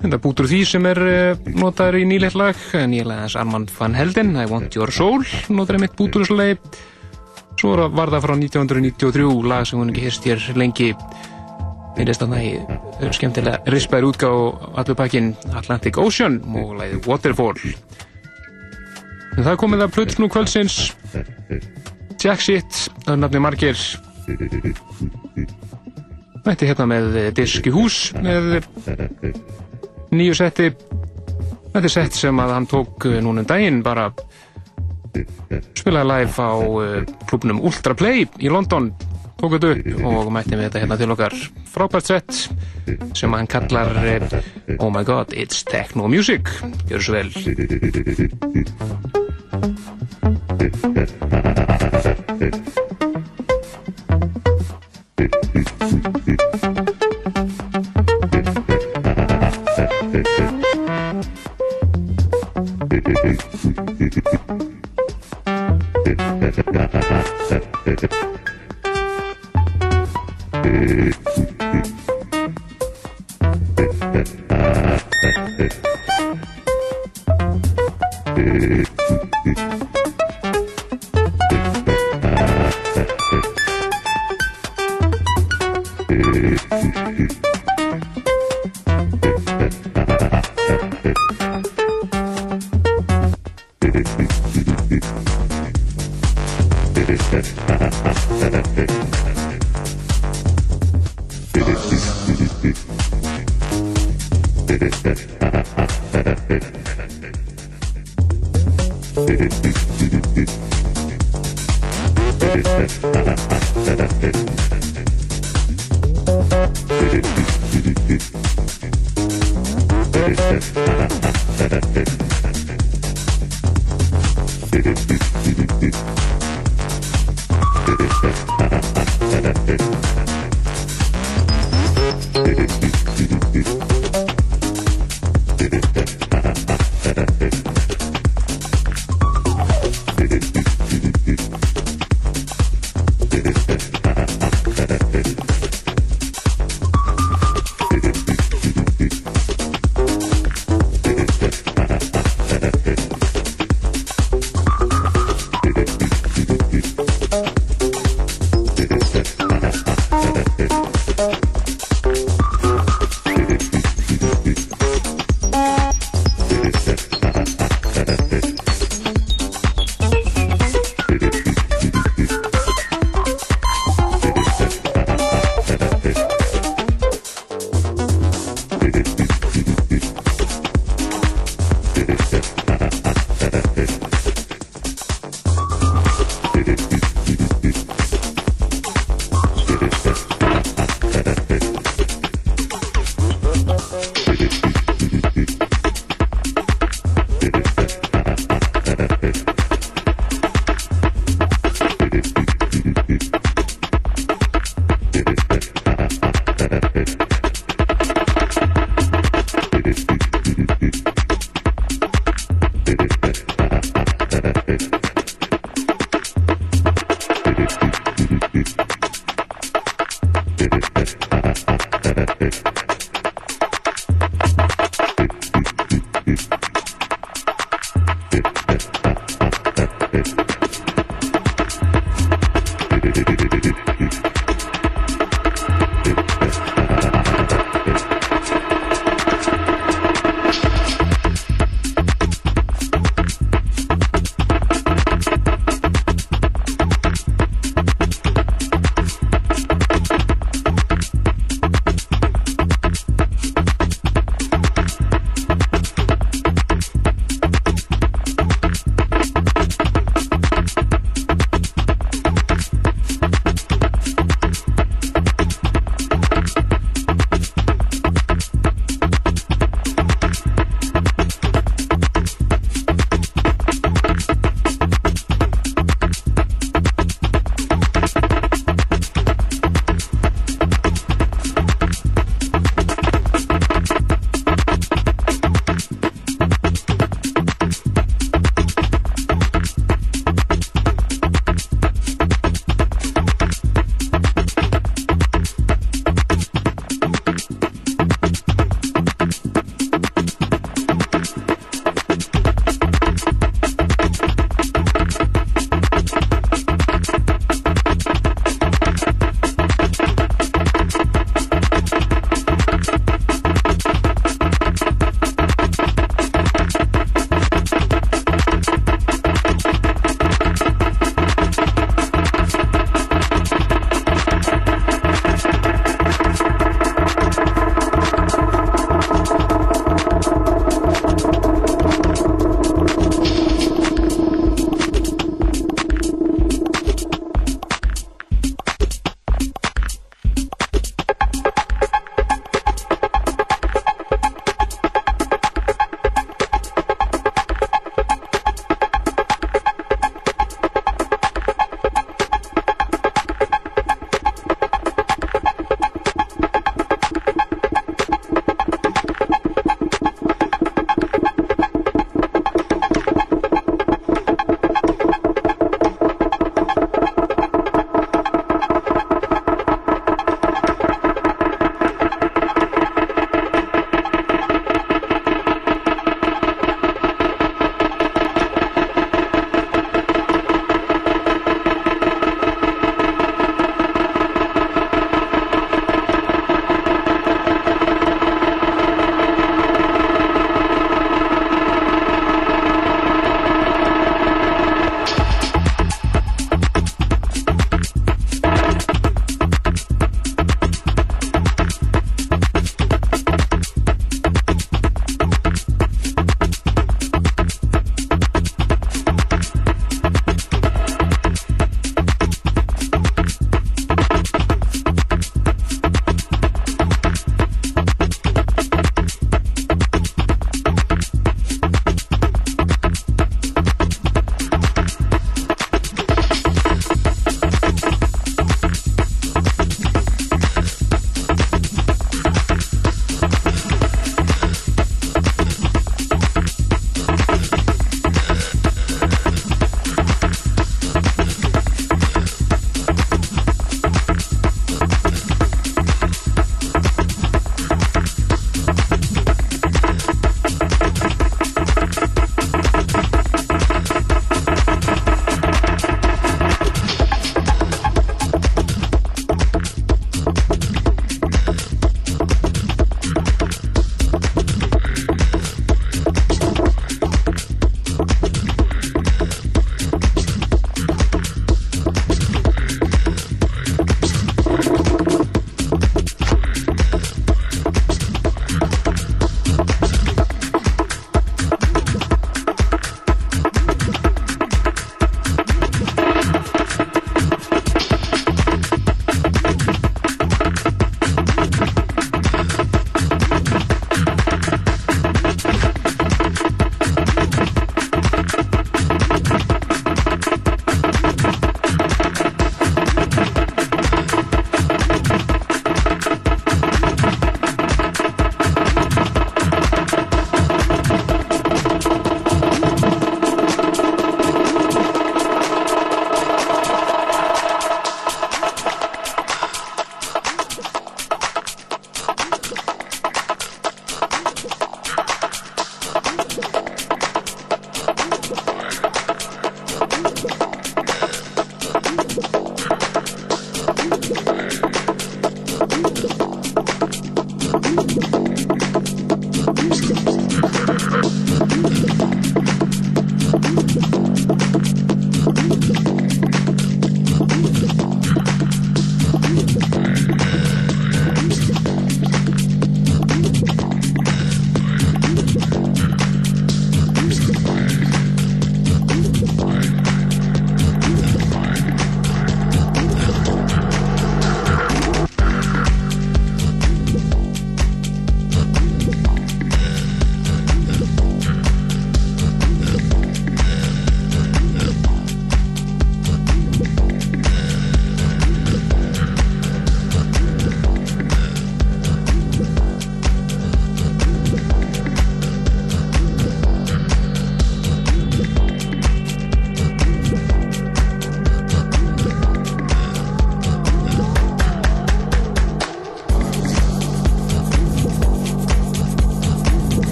[0.00, 4.34] Þetta bútur því sem er uh, notaður í nýleitt lag, nýlega þess Armand van Helden,
[4.40, 6.58] I Want Your Soul, notaður mitt bútur þessu lagi.
[7.60, 10.92] Svo var það frá 1993, lag sem hún ekki hérst hér lengi.
[11.96, 12.75] Minnist að það er
[13.16, 14.38] skemmtilega rispaður útgáð
[14.80, 17.60] allur pakkin Atlantic Ocean og lagið Waterfall.
[19.36, 20.76] En það komið að plutt nú kvöldsins.
[22.22, 23.82] Jack Shit, það er nafni margir.
[26.46, 28.62] Er hérna með disk í hús með
[30.14, 30.70] nýju setti.
[31.74, 34.08] Þetta er sett sem að hann tók núna um daginn bara
[35.76, 36.52] spilaði live á
[37.28, 38.90] klubnum Ultra Play í London
[39.40, 41.34] tók þetta upp og mætti við þetta hérna til okkar.
[41.72, 42.32] Frábært sett
[43.18, 43.88] sem hann kallar
[44.78, 46.42] Oh my god, it's techno music.
[46.88, 47.30] Gjör svo vel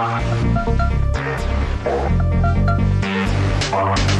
[0.00, 0.24] Thank
[4.10, 4.19] you.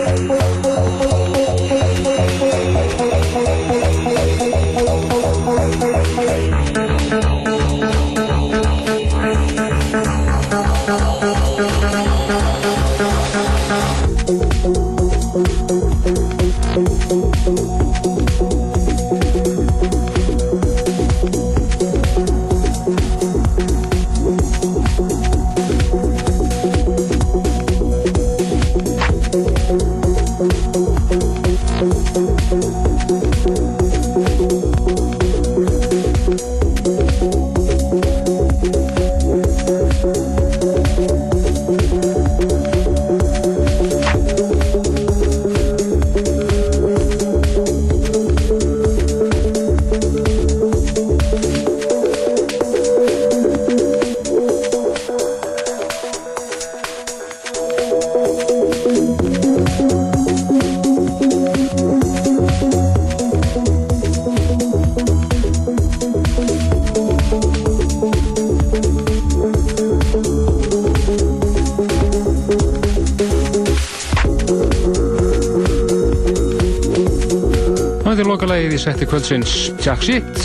[79.11, 80.37] kvöldsins Jack Shit.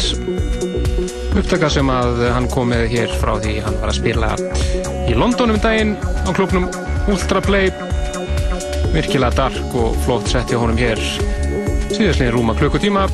[1.38, 4.30] Upptaka sem að hann kom með hér frá því hann var að spila
[5.06, 5.92] í London um daginn
[6.26, 6.66] á klubnum
[7.12, 7.70] Ultra Play.
[8.90, 10.98] Virkilega dark og flott sett hjá honum hér.
[11.92, 13.06] Síðastlega rúma klukkutíma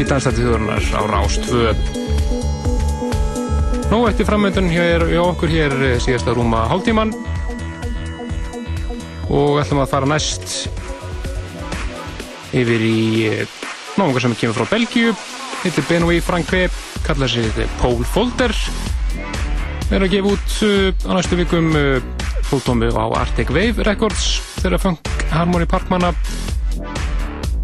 [0.00, 2.00] í danslætti þjóðurnar á Rást 2
[3.90, 7.12] Nó eftir framöndun hér hjá okkur hér síðasta rúma hálftíman.
[9.28, 10.70] Og ætlum að fara næst
[12.56, 13.00] yfir í
[14.00, 15.12] náðungar sem kemur frá Belgíu
[15.60, 16.68] heitir Benoît Franque
[17.04, 17.44] kallar sig
[17.80, 18.54] Paul Folder
[19.90, 20.54] er að gefa út
[21.04, 21.74] á næstu vikum
[22.48, 26.14] fólkdómi á Arctic Wave Records þeirra Funk Harmony Park manna.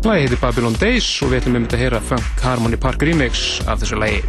[0.05, 3.47] Lægi heitir Babylon Days og við ætlum um þetta að heyra Funk Harmony Park remix
[3.67, 4.21] af þessu lægi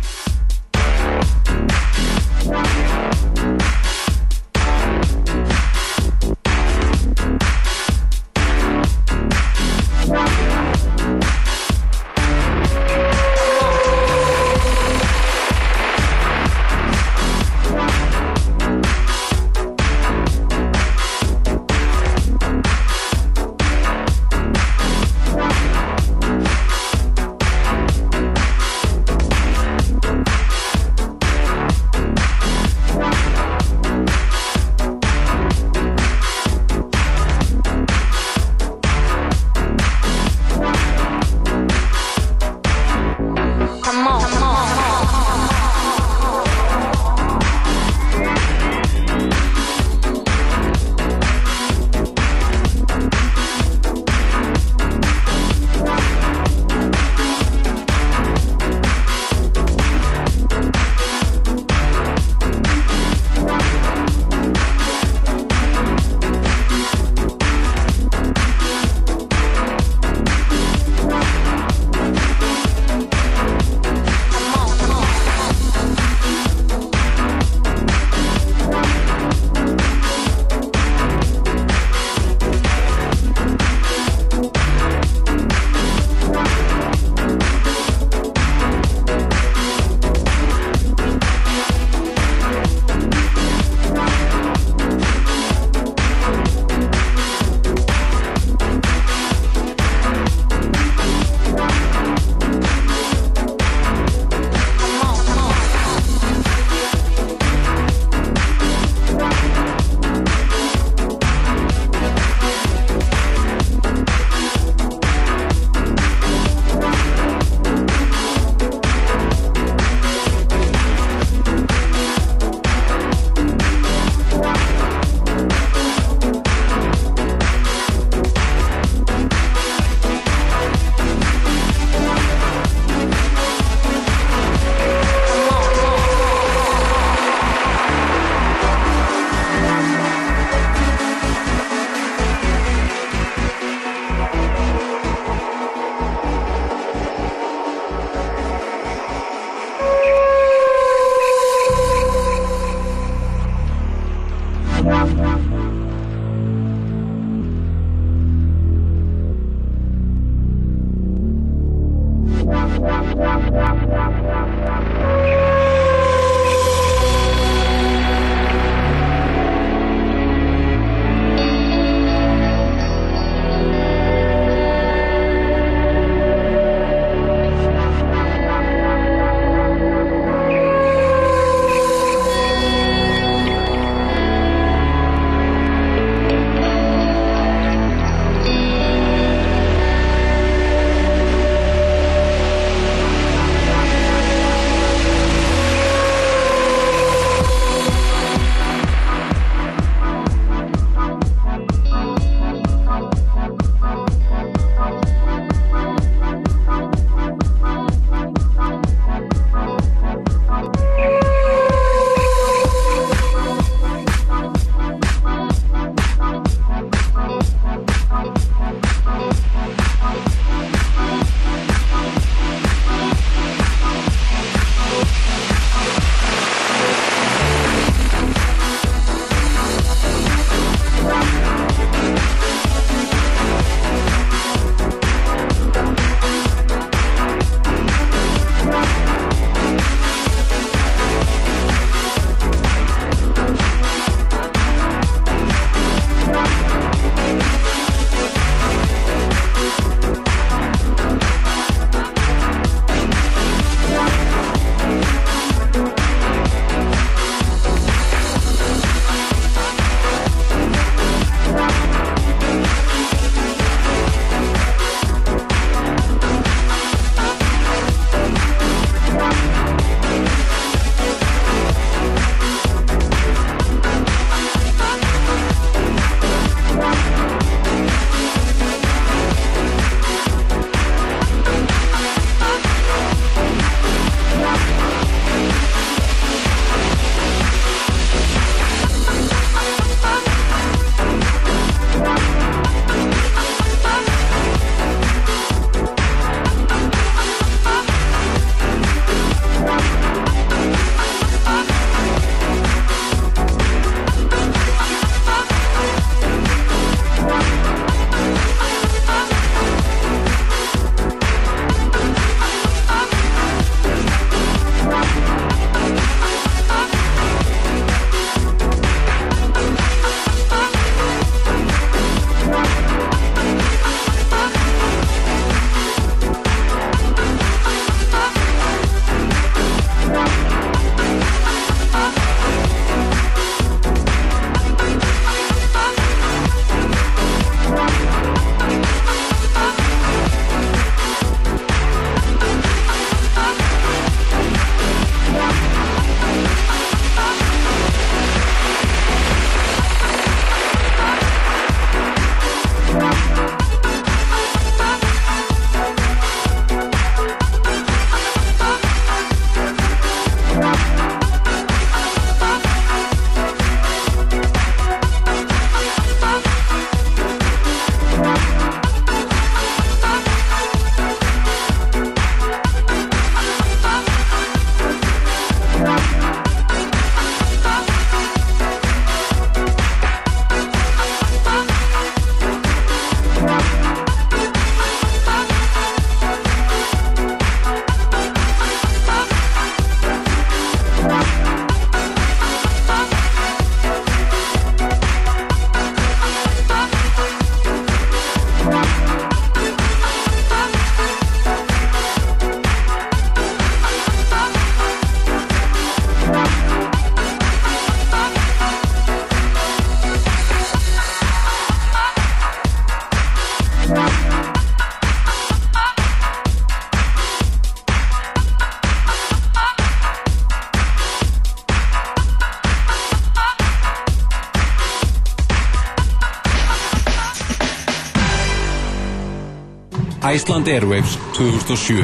[430.28, 432.04] Iceland Airwaves 2007.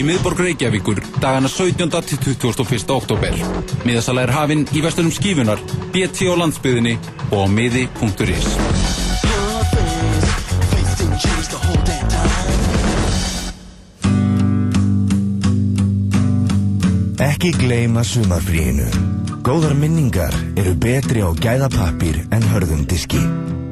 [0.00, 1.90] Í miðborg Reykjavíkur dagana 17.
[2.08, 2.88] til 21.
[2.94, 3.36] oktober.
[3.84, 5.60] Miðasala er hafinn í vestunum skífunar,
[5.92, 6.96] BT á landsbyðinni
[7.28, 8.48] og á miði.is.
[17.28, 18.88] Ekki gleyma sumarfríinu.
[19.44, 23.20] Góðar minningar eru betri á gæðapappir en hörðum diski.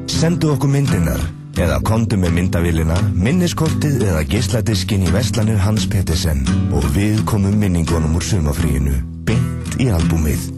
[0.05, 1.23] Sendu okkur myndinar
[1.59, 6.41] eða kontu með myndavillina, minniskortið eða gísladiskin í Vestlanir Hans Petersen
[6.73, 8.95] og við komum minningunum úr sumarfríinu
[9.27, 10.49] beint í albúmið.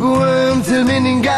[0.00, 1.34] Búum til minningar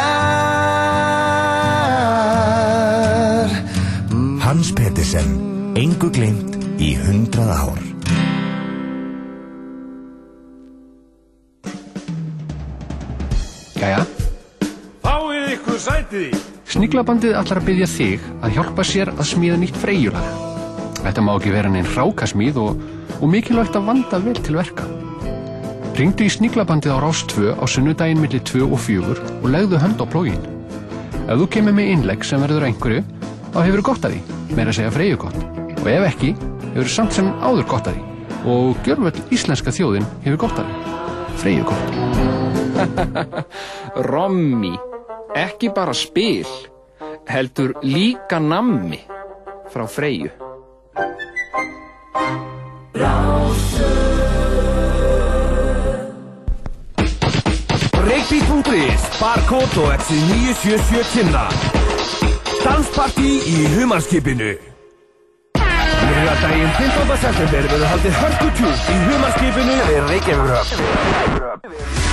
[4.47, 5.37] Hans Petersen,
[5.77, 7.85] engu glemt í hundrað ár.
[13.77, 14.05] Jæja,
[15.05, 16.46] Fáið ykkur sætið í.
[16.67, 20.25] Sniglabandið ætlar að byggja þig að hjálpa sér að smíða nýtt freyjulag.
[20.99, 22.81] Þetta má ekki vera neinn rákasmíð og,
[23.21, 24.87] og mikilvægt að vanda vel til verka.
[25.97, 30.03] Ringdu í Sniglabandið á Rás 2 á sunnudaginn millir 2 og 4 og legðu hönd
[30.03, 30.43] á plógin.
[31.31, 33.07] Ef þú kemur með innlegg sem verður einhverju,
[33.55, 34.21] þá hefur þú gott að því,
[34.59, 35.39] meira að segja freyju gott.
[35.79, 36.33] Og ef ekki,
[36.75, 38.03] hefur þú samt sem áður gott að því.
[38.57, 40.75] Og gjörvöld íslenska þjóðin hefur gott að því.
[41.45, 41.89] Freyju gott.
[44.11, 44.75] Rommi,
[45.37, 46.49] ekki bara spil,
[47.29, 49.01] heldur líka nammi
[49.73, 50.31] frá Freyju.
[58.07, 61.45] Reykjavík.is, Barcode og X977 kynna.
[62.65, 64.51] Danspartí í humarskipinu.
[66.07, 67.17] Laugardaginn 15.
[67.21, 72.06] september verður haldið hörkutjúk í humarskipinu við Reykjavík.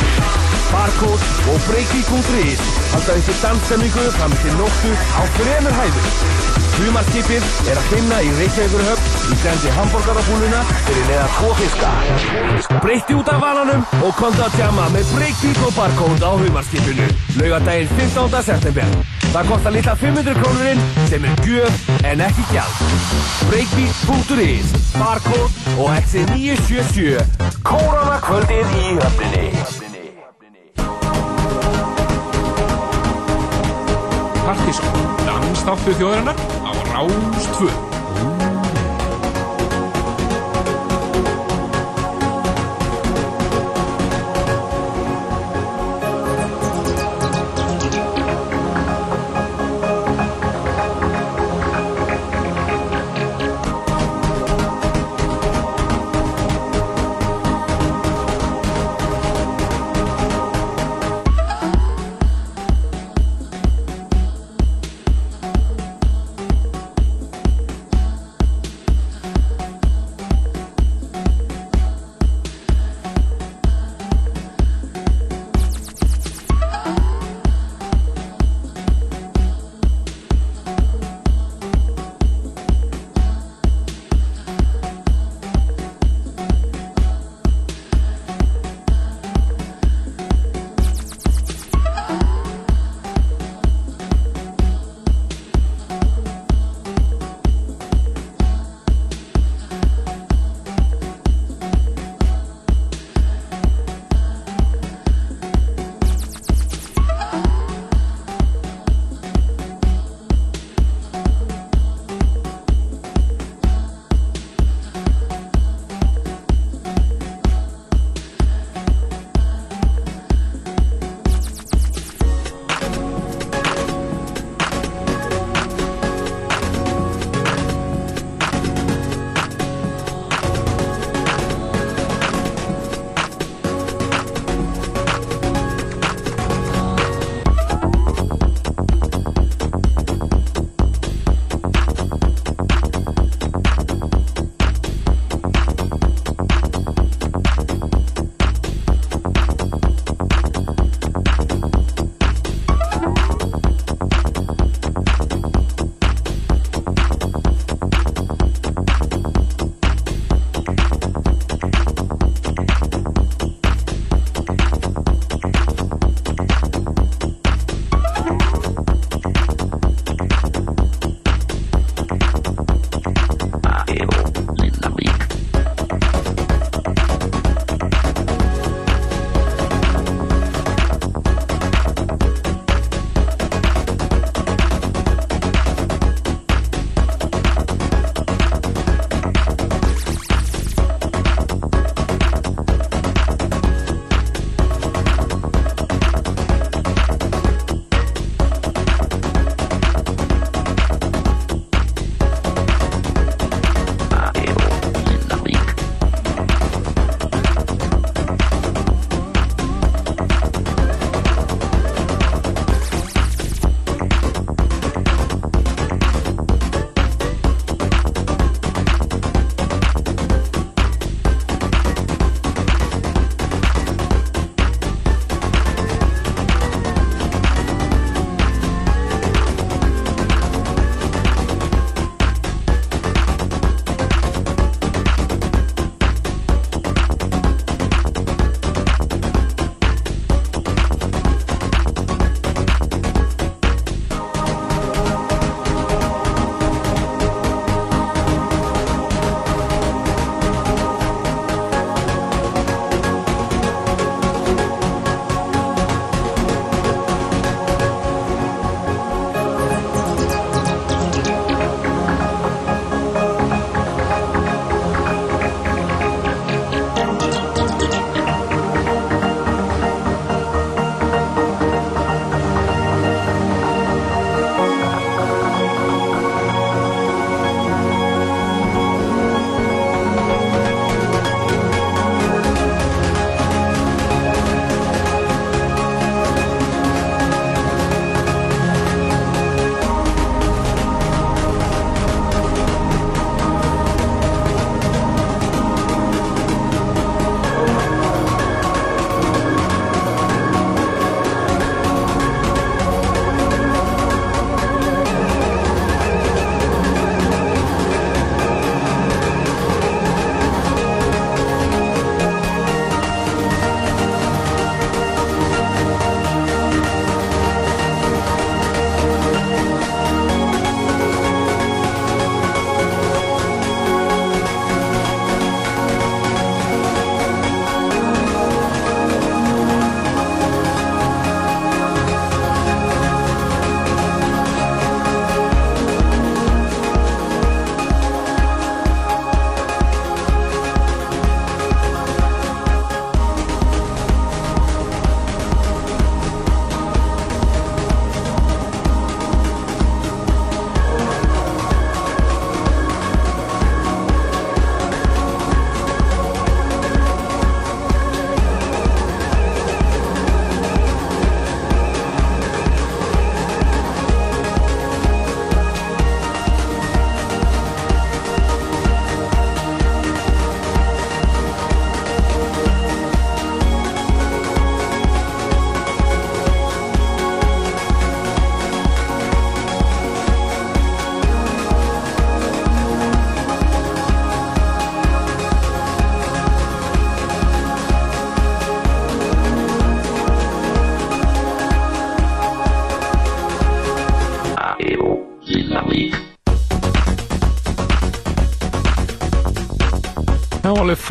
[0.73, 1.21] Barcode
[1.51, 2.61] og Breykjavík.is
[2.93, 6.07] halda þessi danssemmingu fram til nóttu á fremur hæður.
[6.73, 11.91] Humarskipið er að finna í Reykjavíkurhöfn í grendi hambúrgarabúluna fyrir neða tvo fiska.
[12.81, 17.07] Breytti út af valanum og komdu að tjama með Breykvík og Barcode á humarskipinu.
[17.37, 18.41] Laugardaginn 15.
[18.49, 18.97] september.
[19.29, 20.83] Það kostar litla 500 krónurinn
[21.13, 22.83] sem er gjöf en ekki gjald.
[23.53, 27.49] Breykvík.is, Barcode og XC977.
[27.61, 29.92] Kórana kvöldið í höfninni.
[34.53, 34.85] Partíson,
[35.25, 37.49] dansþáttu þjóðarinnar á Rás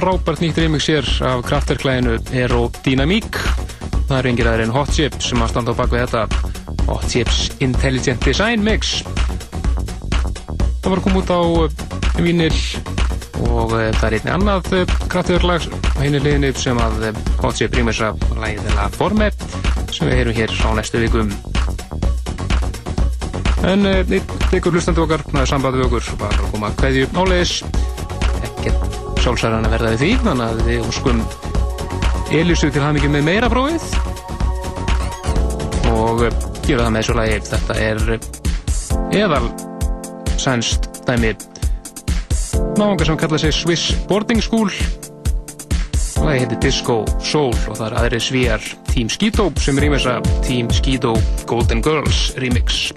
[0.03, 3.37] frábært nýtt remix hér af kraftverklæðinu Aerodynamic.
[4.09, 7.43] Það eru yngir aðeins en Hot Chip sem að standa á bakvið þetta Hot Chips
[7.63, 8.97] Intelligent Design Mix.
[10.83, 11.85] Það var að koma út á uh,
[12.19, 12.51] vínil
[13.47, 17.07] og uh, það er einni annað uh, kraftverklag á henni liðinu sem að
[17.45, 19.47] Hot Chip remix af læðila Format
[19.95, 21.31] sem við heyrum hér á næstu vikum.
[23.71, 27.11] En einn tekur hlustandi okkar, það er samband við okkur, bara að koma að kveðju
[27.15, 27.59] áleiðis,
[29.23, 31.19] ekkert sjálfsæðan að verða við því, þannig að við óskum
[32.35, 33.85] Elísu til hafmyggjum með meira prófið.
[35.93, 38.27] Og uh, gera það með svo lagi, þetta er uh,
[39.21, 39.45] eðal
[40.43, 41.31] sænst dæmi
[42.81, 44.75] náðungar sem kalla sig Swiss Boarding School.
[46.23, 50.75] Lagi heitir Disco Soul og það er aðri svíjar Team Skido sem þess að Team
[50.75, 51.15] Skido
[51.47, 52.89] Golden Girls remix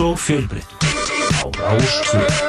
[0.00, 0.70] og fjölbreytt.
[1.58, 2.47] Á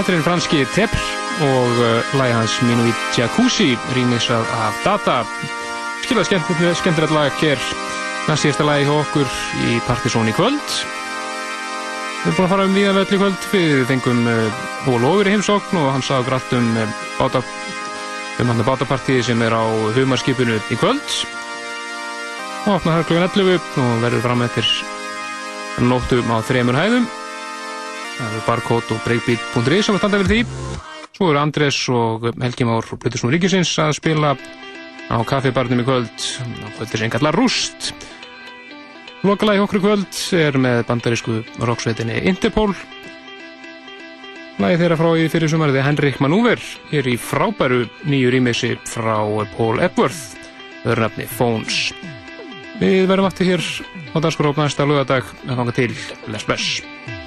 [0.00, 1.00] Þetta er franski Tepr
[1.44, 5.16] og uh, lagi hans Minuit Jacuzzi rýmisað af Data
[6.06, 7.60] skilða skemmtilegt skemmtilegt lag hér.
[8.24, 9.34] Næst síðasta lagi hjá okkur
[9.68, 10.72] í Partizón í kvöld.
[12.22, 13.46] Við erum búin að fara um víðan völl í kvöld.
[13.52, 17.44] Við fengum uh, Hól Ógur í heimsókn og hann sagði allt um uh, báta
[18.40, 19.68] um hann bátapartíði sem er á
[20.00, 21.16] humarskipinu í kvöld.
[22.64, 24.76] Og opna þar klukkan 11 og verður fram eftir
[25.84, 27.10] nóttum á þremur hæðum
[28.20, 30.78] það eru barcode og breakbeat.is sem er standað fyrir því.
[31.16, 34.34] Svo eru Andres og Helgi Már Plutusnúr Ríkisins að spila
[35.10, 36.26] á kaffibarnum í kvöld.
[36.64, 37.92] Á kvöldir sem kallar Rúst.
[39.26, 42.72] Lokalagi okkur kvöld er með bandarísku roksveitinni Interpol.
[44.60, 49.16] Lagi þeirra frá í fyrir sumarið er Henrik Manúver hér í frábæru nýju rýmessi frá
[49.56, 50.36] Paul Epworth
[50.84, 51.90] öðrunafni Phones.
[52.80, 53.64] Við verðum aftur hér
[54.12, 55.90] á dagskóra á næsta lögadag að fanga til
[56.32, 57.19] Les Bless